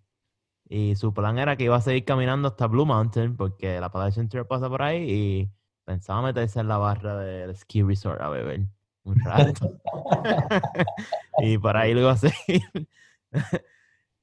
[0.69, 4.29] Y su plan era que iba a seguir caminando hasta Blue Mountain porque la Appalachian
[4.29, 5.56] Trail pasa por ahí y
[5.87, 8.67] pensaba meterse en la barra del ski resort a beber
[9.05, 9.81] un rato.
[11.39, 12.89] y por ahí lo iba a seguir.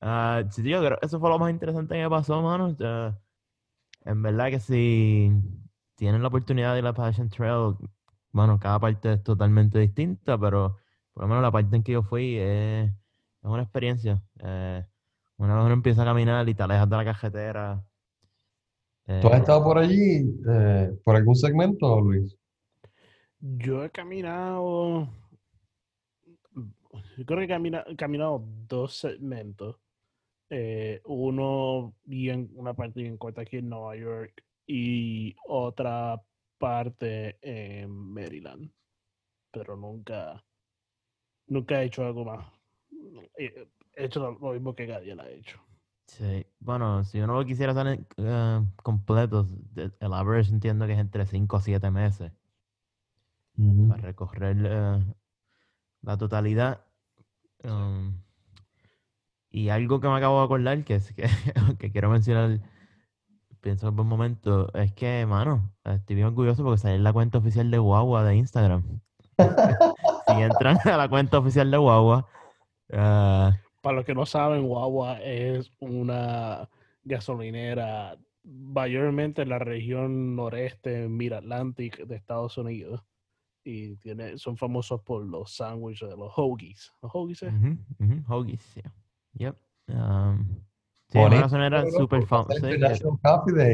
[0.05, 2.75] Ah, sí, yo creo que eso fue lo más interesante que pasó, mano.
[2.77, 3.17] Ya,
[4.03, 5.31] en verdad que si
[5.95, 7.75] tienen la oportunidad de ir a la Appalachian Trail,
[8.33, 10.77] bueno, cada parte es totalmente distinta, pero
[11.13, 12.95] por lo menos la parte en que yo fui es, es
[13.43, 14.21] una experiencia.
[14.39, 14.85] Eh,
[15.37, 17.85] una vez uno empieza a caminar y te alejas de la cajetera.
[19.05, 22.35] ¿Tú has eh, estado por allí, eh, por algún segmento, Luis?
[23.39, 25.09] Yo he caminado.
[27.17, 29.77] Yo creo que he camina- he caminado dos segmentos.
[30.49, 36.21] Eh, uno bien, una parte bien corta aquí en Nueva York y otra
[36.57, 38.71] parte en Maryland.
[39.51, 40.43] Pero nunca,
[41.47, 42.45] nunca he hecho algo más.
[43.37, 45.59] He he hecho lo lo mismo que Gadiel ha hecho.
[46.17, 51.25] Sí, bueno, si uno lo quisiera hacer eh, completo, el average entiendo que es entre
[51.25, 52.31] 5 a 7 meses
[53.89, 55.05] para recorrer eh,
[56.01, 56.81] la totalidad.
[57.63, 58.19] Um,
[59.49, 61.27] y algo que me acabo de acordar, que es que,
[61.79, 62.59] que quiero mencionar,
[63.61, 67.39] pienso en buen momento, es que, mano, estoy bien orgulloso porque salí en la cuenta
[67.39, 69.01] oficial de Guagua de Instagram.
[70.27, 72.27] si entran a la cuenta oficial de Guagua,
[72.89, 73.51] eh,
[73.83, 76.69] Para los que no saben, Wawa es una
[77.03, 83.03] gasolinera mayormente en la región noreste, Mid-Atlantic de Estados Unidos.
[83.65, 86.93] Y tiene, son famosos por los sándwiches de los hoagies.
[87.01, 87.43] ¿Los hoagies?
[87.43, 87.53] es?
[87.53, 88.93] Ujú, ujú, Hoagies, yeah.
[89.33, 89.57] Yep.
[89.89, 90.45] Um,
[91.09, 92.53] sí, una Bonito, gasolinera pero súper famosa.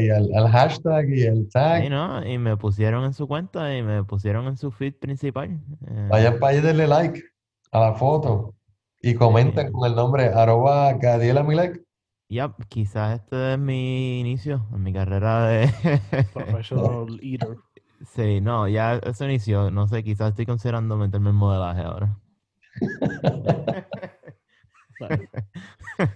[0.10, 1.84] al, al hashtag y el tag.
[1.84, 2.28] Sí, ¿no?
[2.28, 5.52] Y me pusieron en su cuenta y me pusieron en su feed principal.
[5.88, 7.24] eh, Vayan para allá y denle like
[7.72, 8.56] a la foto
[9.02, 9.74] y comenten Sí.
[9.74, 11.82] con el nombre arroba Gadiela Milek.
[12.30, 15.70] yep, quizás este es mi inicio en mi carrera de...
[16.34, 17.58] Professional Eater.
[18.06, 19.72] sí, no, ya eso inició.
[19.72, 22.18] No sé, quizás estoy considerando meterme en modelaje ahora.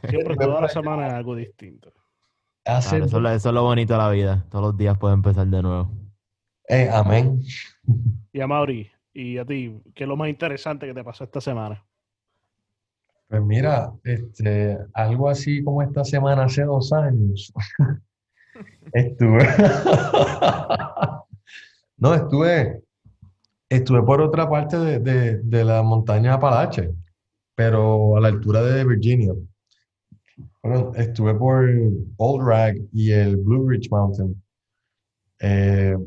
[0.09, 1.91] Siempre, toda la semana es algo distinto.
[2.65, 4.45] Hace Claro, eso, es lo- eso es lo bonito de la vida.
[4.49, 5.89] Todos los días puedes empezar de nuevo.
[6.69, 7.41] Eh, amén.
[8.31, 11.41] Y a Mauri, y a ti, ¿qué es lo más interesante que te pasó esta
[11.41, 11.85] semana?
[13.33, 17.51] Pues mira, este, algo así como esta semana hace dos años,
[18.93, 19.39] estuve,
[21.97, 22.83] no, estuve,
[23.69, 26.91] estuve por otra parte de, de, de la montaña Apalache,
[27.55, 29.33] pero a la altura de Virginia.
[30.61, 31.67] Bueno, estuve por
[32.17, 34.43] Old Rag y el Blue Ridge Mountain.
[35.39, 35.97] Eh,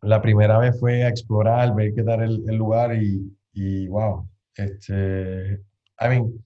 [0.00, 5.60] la primera vez fue a explorar, ver qué tal el, lugar y, y wow, este,
[6.00, 6.44] I mean,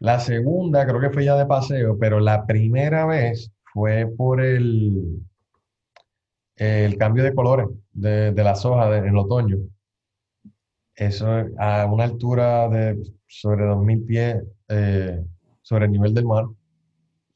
[0.00, 5.22] la segunda creo que fue ya de paseo, pero la primera vez fue por el,
[6.56, 9.58] el cambio de colores de, de las hojas en el otoño.
[10.94, 11.26] Eso
[11.58, 15.24] a una altura de sobre 2.000 pies eh,
[15.62, 16.46] sobre el nivel del mar.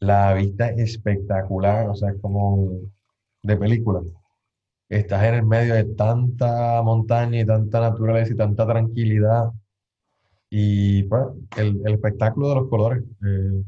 [0.01, 2.71] La vista es espectacular, o sea, es como
[3.43, 4.03] de película.
[4.89, 9.51] Estás en el medio de tanta montaña y tanta naturaleza y tanta tranquilidad.
[10.55, 11.23] Y pues,
[11.57, 13.03] el, el espectáculo de los colores.
[13.25, 13.65] eh,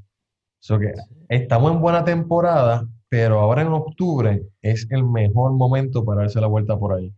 [0.61, 0.93] so que
[1.31, 6.47] estamos en buena temporada, pero ahora en octubre es el mejor momento para darse la
[6.47, 7.11] vuelta por ahí.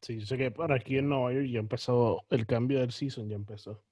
[0.00, 3.28] Sí, yo sé que para aquí en Nueva York ya empezó el cambio del season,
[3.28, 3.82] ya empezó.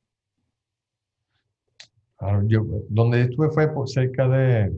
[2.16, 4.72] Claro, yo, donde estuve fue por cerca de,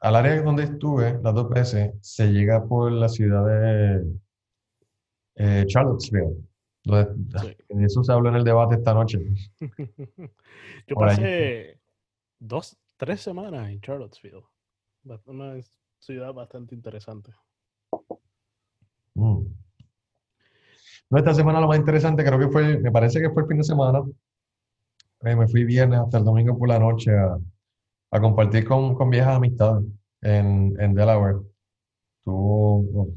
[0.00, 4.04] al área donde estuve las dos veces, se llega por la ciudad de
[5.36, 6.46] eh, Charlottesville.
[6.84, 7.56] Sí.
[7.68, 9.18] de eso se habló en el debate esta noche.
[10.86, 11.80] Yo Por pasé
[12.38, 14.42] dos, tres semanas en Charlottesville.
[15.26, 15.54] Una
[15.98, 17.32] ciudad bastante interesante.
[19.14, 19.44] Mm.
[21.10, 23.58] No, esta semana lo más interesante creo que fue, me parece que fue el fin
[23.58, 24.02] de semana.
[25.20, 27.38] Eh, me fui viernes hasta el domingo por la noche a,
[28.10, 29.84] a compartir con, con viejas amistades
[30.20, 31.38] en, en Delaware.
[32.18, 33.08] Estuvo oh,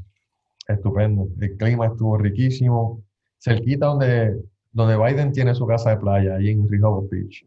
[0.68, 1.28] estupendo.
[1.40, 3.02] El clima estuvo riquísimo.
[3.38, 7.46] Cerquita donde, donde Biden tiene su casa de playa, ahí en Rehoboth Beach.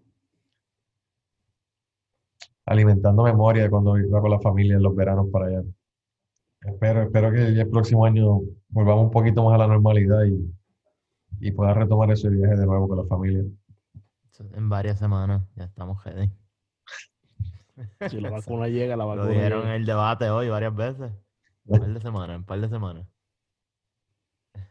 [2.65, 5.63] Alimentando memoria de cuando iba con la familia en los veranos para allá.
[6.61, 10.53] Espero, espero que el próximo año volvamos un poquito más a la normalidad y,
[11.39, 13.43] y pueda retomar ese viaje de nuevo con la familia.
[14.53, 16.31] En varias semanas ya estamos ready.
[18.09, 21.11] Si la vacuna llega, la Lo vacuna dijeron en el debate hoy varias veces.
[21.65, 23.07] Un par de semanas, un par de semanas.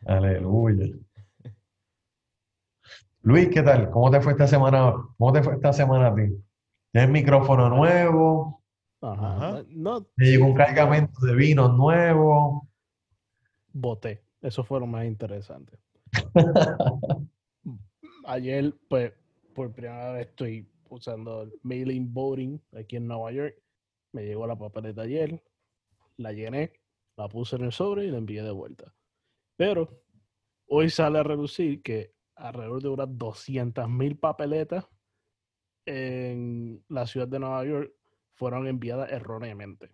[0.06, 0.86] Aleluya.
[3.22, 3.90] Luis, ¿qué tal?
[3.90, 4.92] ¿Cómo te fue esta semana?
[5.18, 6.22] ¿Cómo te fue esta semana a ti?
[6.92, 8.62] ¿Tienes micrófono nuevo?
[9.00, 9.36] Ajá.
[9.36, 9.64] Ajá.
[9.68, 12.68] No, Me llegó un cargamento de vino nuevo.
[13.72, 14.22] voté.
[14.40, 15.78] Eso fue lo más interesante.
[18.24, 19.12] Ayer, pues,
[19.54, 23.56] por primera vez estoy usando el mailing voting aquí en Nueva York.
[24.12, 25.42] Me llegó la papeleta ayer,
[26.16, 26.72] la llené,
[27.16, 28.94] la puse en el sobre y la envié de vuelta.
[29.56, 30.02] Pero
[30.68, 34.86] hoy sale a reducir que alrededor de unas 200 mil papeletas
[35.86, 37.92] en la ciudad de Nueva York
[38.34, 39.90] fueron enviadas erróneamente.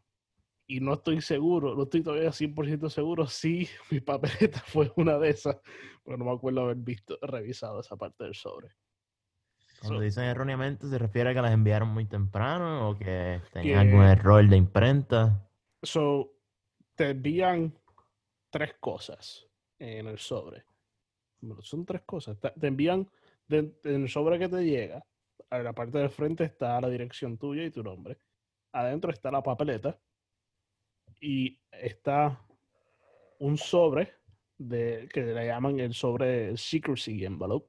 [0.66, 5.30] Y no estoy seguro, no estoy todavía 100% seguro si mi papeleta fue una de
[5.30, 5.56] esas,
[6.04, 8.68] pero no me acuerdo haber visto, revisado esa parte del sobre.
[9.80, 13.86] Cuando So- dicen erróneamente, ¿se refiere a que las enviaron muy temprano o que tenían
[13.86, 15.46] Que- algún error de imprenta?
[15.82, 16.32] So,
[16.94, 17.74] te envían
[18.50, 19.46] tres cosas
[19.78, 20.64] en el sobre.
[21.60, 22.38] Son tres cosas.
[22.38, 23.08] Te, envían
[23.48, 25.04] en el sobre que te llega.
[25.50, 28.18] A la parte del frente está la dirección tuya y tu nombre.
[28.72, 29.98] Adentro está la papeleta.
[31.20, 32.40] Y está
[33.38, 34.12] un sobre
[34.58, 37.68] de, que le llaman el sobre secrecy envelope.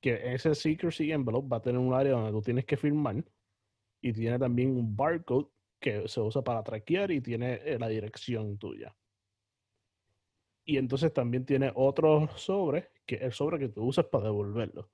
[0.00, 3.24] Que ese secrecy envelope va a tener un área donde tú tienes que firmar.
[4.00, 5.48] Y tiene también un barcode
[5.82, 8.94] que se usa para traquear y tiene eh, la dirección tuya.
[10.64, 14.90] Y entonces también tiene otro sobre, que es el sobre que tú usas para devolverlo.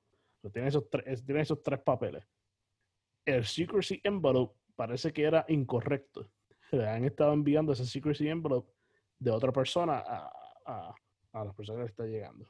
[0.52, 2.24] Tiene, esos tres, tiene esos tres papeles.
[3.24, 6.30] El secrecy envelope parece que era incorrecto.
[6.72, 8.72] Le han estado enviando ese secrecy envelope
[9.18, 10.30] de otra persona a,
[10.64, 10.94] a,
[11.32, 12.48] a la persona que le está llegando.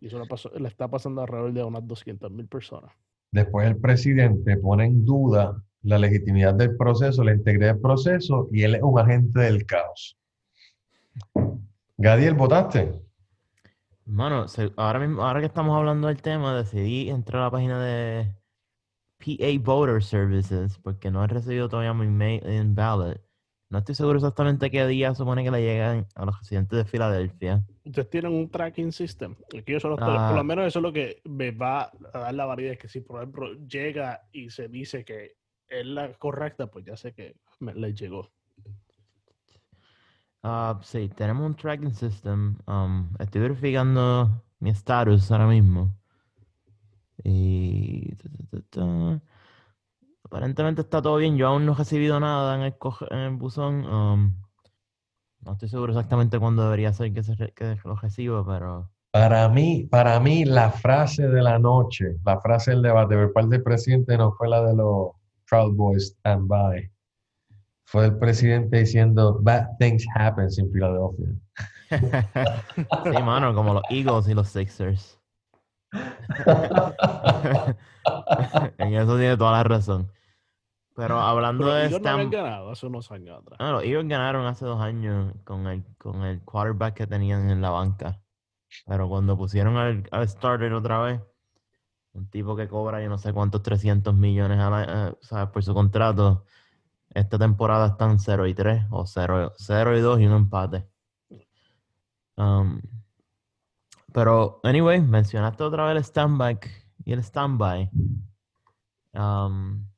[0.00, 0.22] Y eso
[0.58, 2.92] le, está pasando alrededor de unas 200 mil personas.
[3.32, 8.62] Después el presidente pone en duda la legitimidad del proceso, la integridad del proceso, y
[8.62, 10.16] él es un agente del caos.
[11.96, 12.92] Gadiel, ¿votaste?
[14.06, 14.46] Mano,
[14.76, 18.34] ahora mismo, ahora que estamos hablando del tema, decidí entrar a la página de
[19.18, 23.20] PA Voter Services porque no he recibido todavía mi mail-in ballot.
[23.70, 27.64] No estoy seguro exactamente qué día supone que le llegan a los residentes de Filadelfia.
[27.84, 29.34] Ustedes tienen un tracking system.
[29.58, 30.32] Aquí yo solo estoy- por Ah.
[30.36, 32.78] lo menos eso es lo que me va a dar la validez.
[32.78, 35.36] Que si, por ejemplo, llega y se dice que
[35.66, 38.30] es la correcta, pues ya sé que me, le llegó.
[40.46, 42.58] Ah, sí, tenemos un tracking system.
[42.66, 45.90] um, estoy verificando mi estatus ahora mismo.
[47.24, 48.14] Y...
[48.16, 49.20] ta, ta, ta.
[50.24, 51.38] Aparentemente está todo bien.
[51.38, 52.74] Yo aún no he recibido nada en el,
[53.10, 53.86] en el buzón.
[53.86, 54.34] um,
[55.40, 58.90] no estoy seguro exactamente cuándo debería ser que, se re- que lo reciba, pero...
[59.12, 63.50] Para mí, para mí, la frase de la noche, la frase del debate por parte
[63.50, 65.12] del presidente no fue la de los
[65.48, 66.90] Proud Boys stand by.
[67.86, 71.34] Fue el presidente diciendo, bad things happen in Philadelphia.
[73.04, 75.20] sí, mano, como los Eagles y los Sixers.
[78.78, 80.10] en eso tiene toda la razón.
[80.96, 82.42] Pero hablando Pero de ellos no habían Stam...
[82.42, 83.58] ganado hace unos años atrás.
[83.60, 87.60] Ah, los Eagles ganaron hace dos años con el, con el quarterback que tenían en
[87.60, 88.20] la banca.
[88.86, 91.20] Pero cuando pusieron al, al starter otra vez,
[92.12, 95.50] un tipo que cobra yo no sé cuántos 300 millones al año, eh, ¿sabes?
[95.50, 96.44] por su contrato,
[97.14, 100.86] esta temporada están 0 y 3 o 0, 0 y 2 y un empate.
[102.36, 102.80] Um,
[104.12, 106.70] pero, anyway, mencionaste otra vez el standback
[107.04, 107.90] y el standby.
[109.12, 109.88] Um,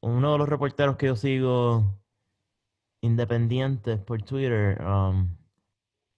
[0.00, 2.00] uno de los reporteros que yo sigo
[3.00, 5.36] independientes por Twitter, um,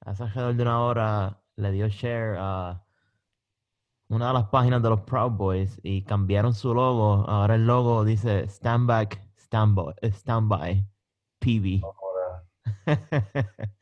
[0.00, 2.84] hace alrededor de una hora le dio share a
[4.08, 7.24] una de las páginas de los Proud Boys y cambiaron su logo.
[7.28, 9.21] Ahora el logo dice Stand Back,
[9.52, 10.88] Stand, Bo- eh, stand By,
[11.38, 11.82] PB.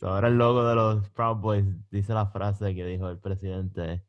[0.00, 4.02] So, ahora el logo de los Proud Boys dice la frase que dijo el presidente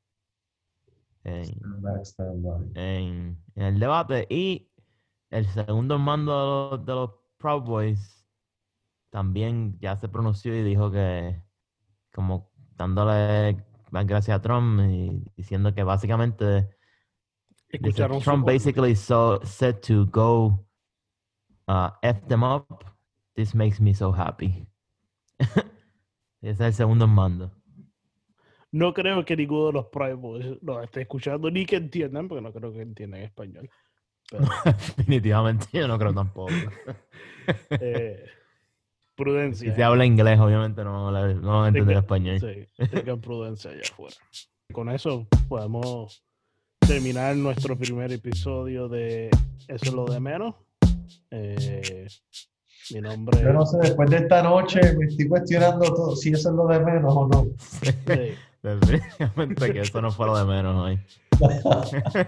[1.26, 2.72] en, Stand back, stand by.
[2.76, 4.26] en, en el debate.
[4.30, 4.72] Y
[5.32, 8.26] el segundo mando de los, de los Proud Boys
[9.10, 11.44] también ya se pronunció y dijo que,
[12.14, 16.70] como dándole más gracias a Trump y diciendo que básicamente
[18.24, 20.66] Trump basically so, said to go
[21.72, 22.84] uh, F them up.
[23.36, 24.68] This makes me so happy.
[25.40, 25.62] Ese
[26.52, 27.52] es el segundo mando.
[28.72, 32.42] No creo que ninguno de los Prime Boys los esté escuchando ni que entiendan, porque
[32.42, 33.70] no creo que entiendan español.
[34.30, 34.46] Pero,
[34.98, 36.52] Definitivamente yo no creo tampoco.
[37.72, 39.76] eh, Si prudencia.
[39.76, 42.40] se habla inglés, obviamente no no van a entender español.
[42.40, 44.16] Sí, tengan prudencia allá afuera.
[44.74, 46.24] Con eso podemos
[46.80, 49.30] terminar nuestro primer episodio de
[49.68, 50.56] Eso es lo de menos.
[51.32, 52.08] Eh,
[52.92, 56.50] mi nombre Yo no sé, después de esta noche me estoy cuestionando todo, si eso
[56.50, 57.48] es lo de menos o no.
[57.60, 58.36] Sí.
[58.62, 61.00] Definitivamente que eso no fue lo de menos hoy.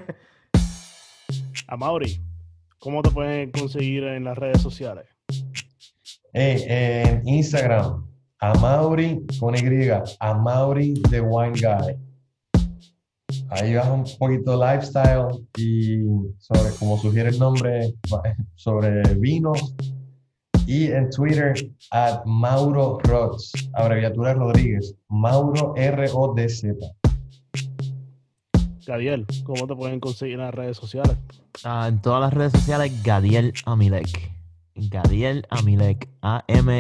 [1.68, 2.20] A Mauri,
[2.84, 5.06] ¿Cómo te pueden conseguir en las redes sociales?
[6.34, 8.06] Eh, en Instagram,
[8.42, 11.96] a Mauri con Y, a Mauri The Wine Guy.
[13.56, 15.28] Ahí vas un poquito lifestyle
[15.60, 16.00] y
[16.40, 17.94] sobre, como sugiere el nombre,
[18.56, 19.76] sobre vinos.
[20.66, 21.54] Y en Twitter,
[21.92, 26.74] at Mauro Rods, abreviatura Rodríguez, Mauro R-O-D-Z.
[28.88, 31.16] Gabriel, ¿cómo te pueden conseguir en las redes sociales?
[31.64, 34.32] Ah, en todas las redes sociales, Gadiel Amilek.
[34.76, 36.10] Gadiel Amilek.
[36.24, 36.80] A-M-I-L-E-C.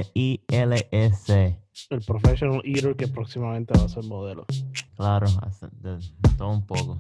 [1.90, 4.46] El professional eater que próximamente va a ser modelo.
[4.96, 5.28] Claro,
[5.82, 6.00] de-
[6.38, 6.96] todo un poco.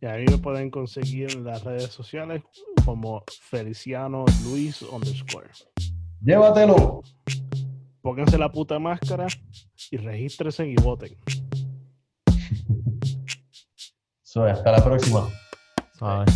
[0.00, 2.42] Y a mí me pueden conseguir en las redes sociales
[2.84, 5.48] como Feliciano Luis underscore.
[6.20, 7.02] Llévatelo.
[8.02, 9.26] Pónganse la puta máscara
[9.90, 11.16] y regístrense y voten.
[14.22, 15.26] So, hasta la próxima.
[15.98, 16.26] Suave.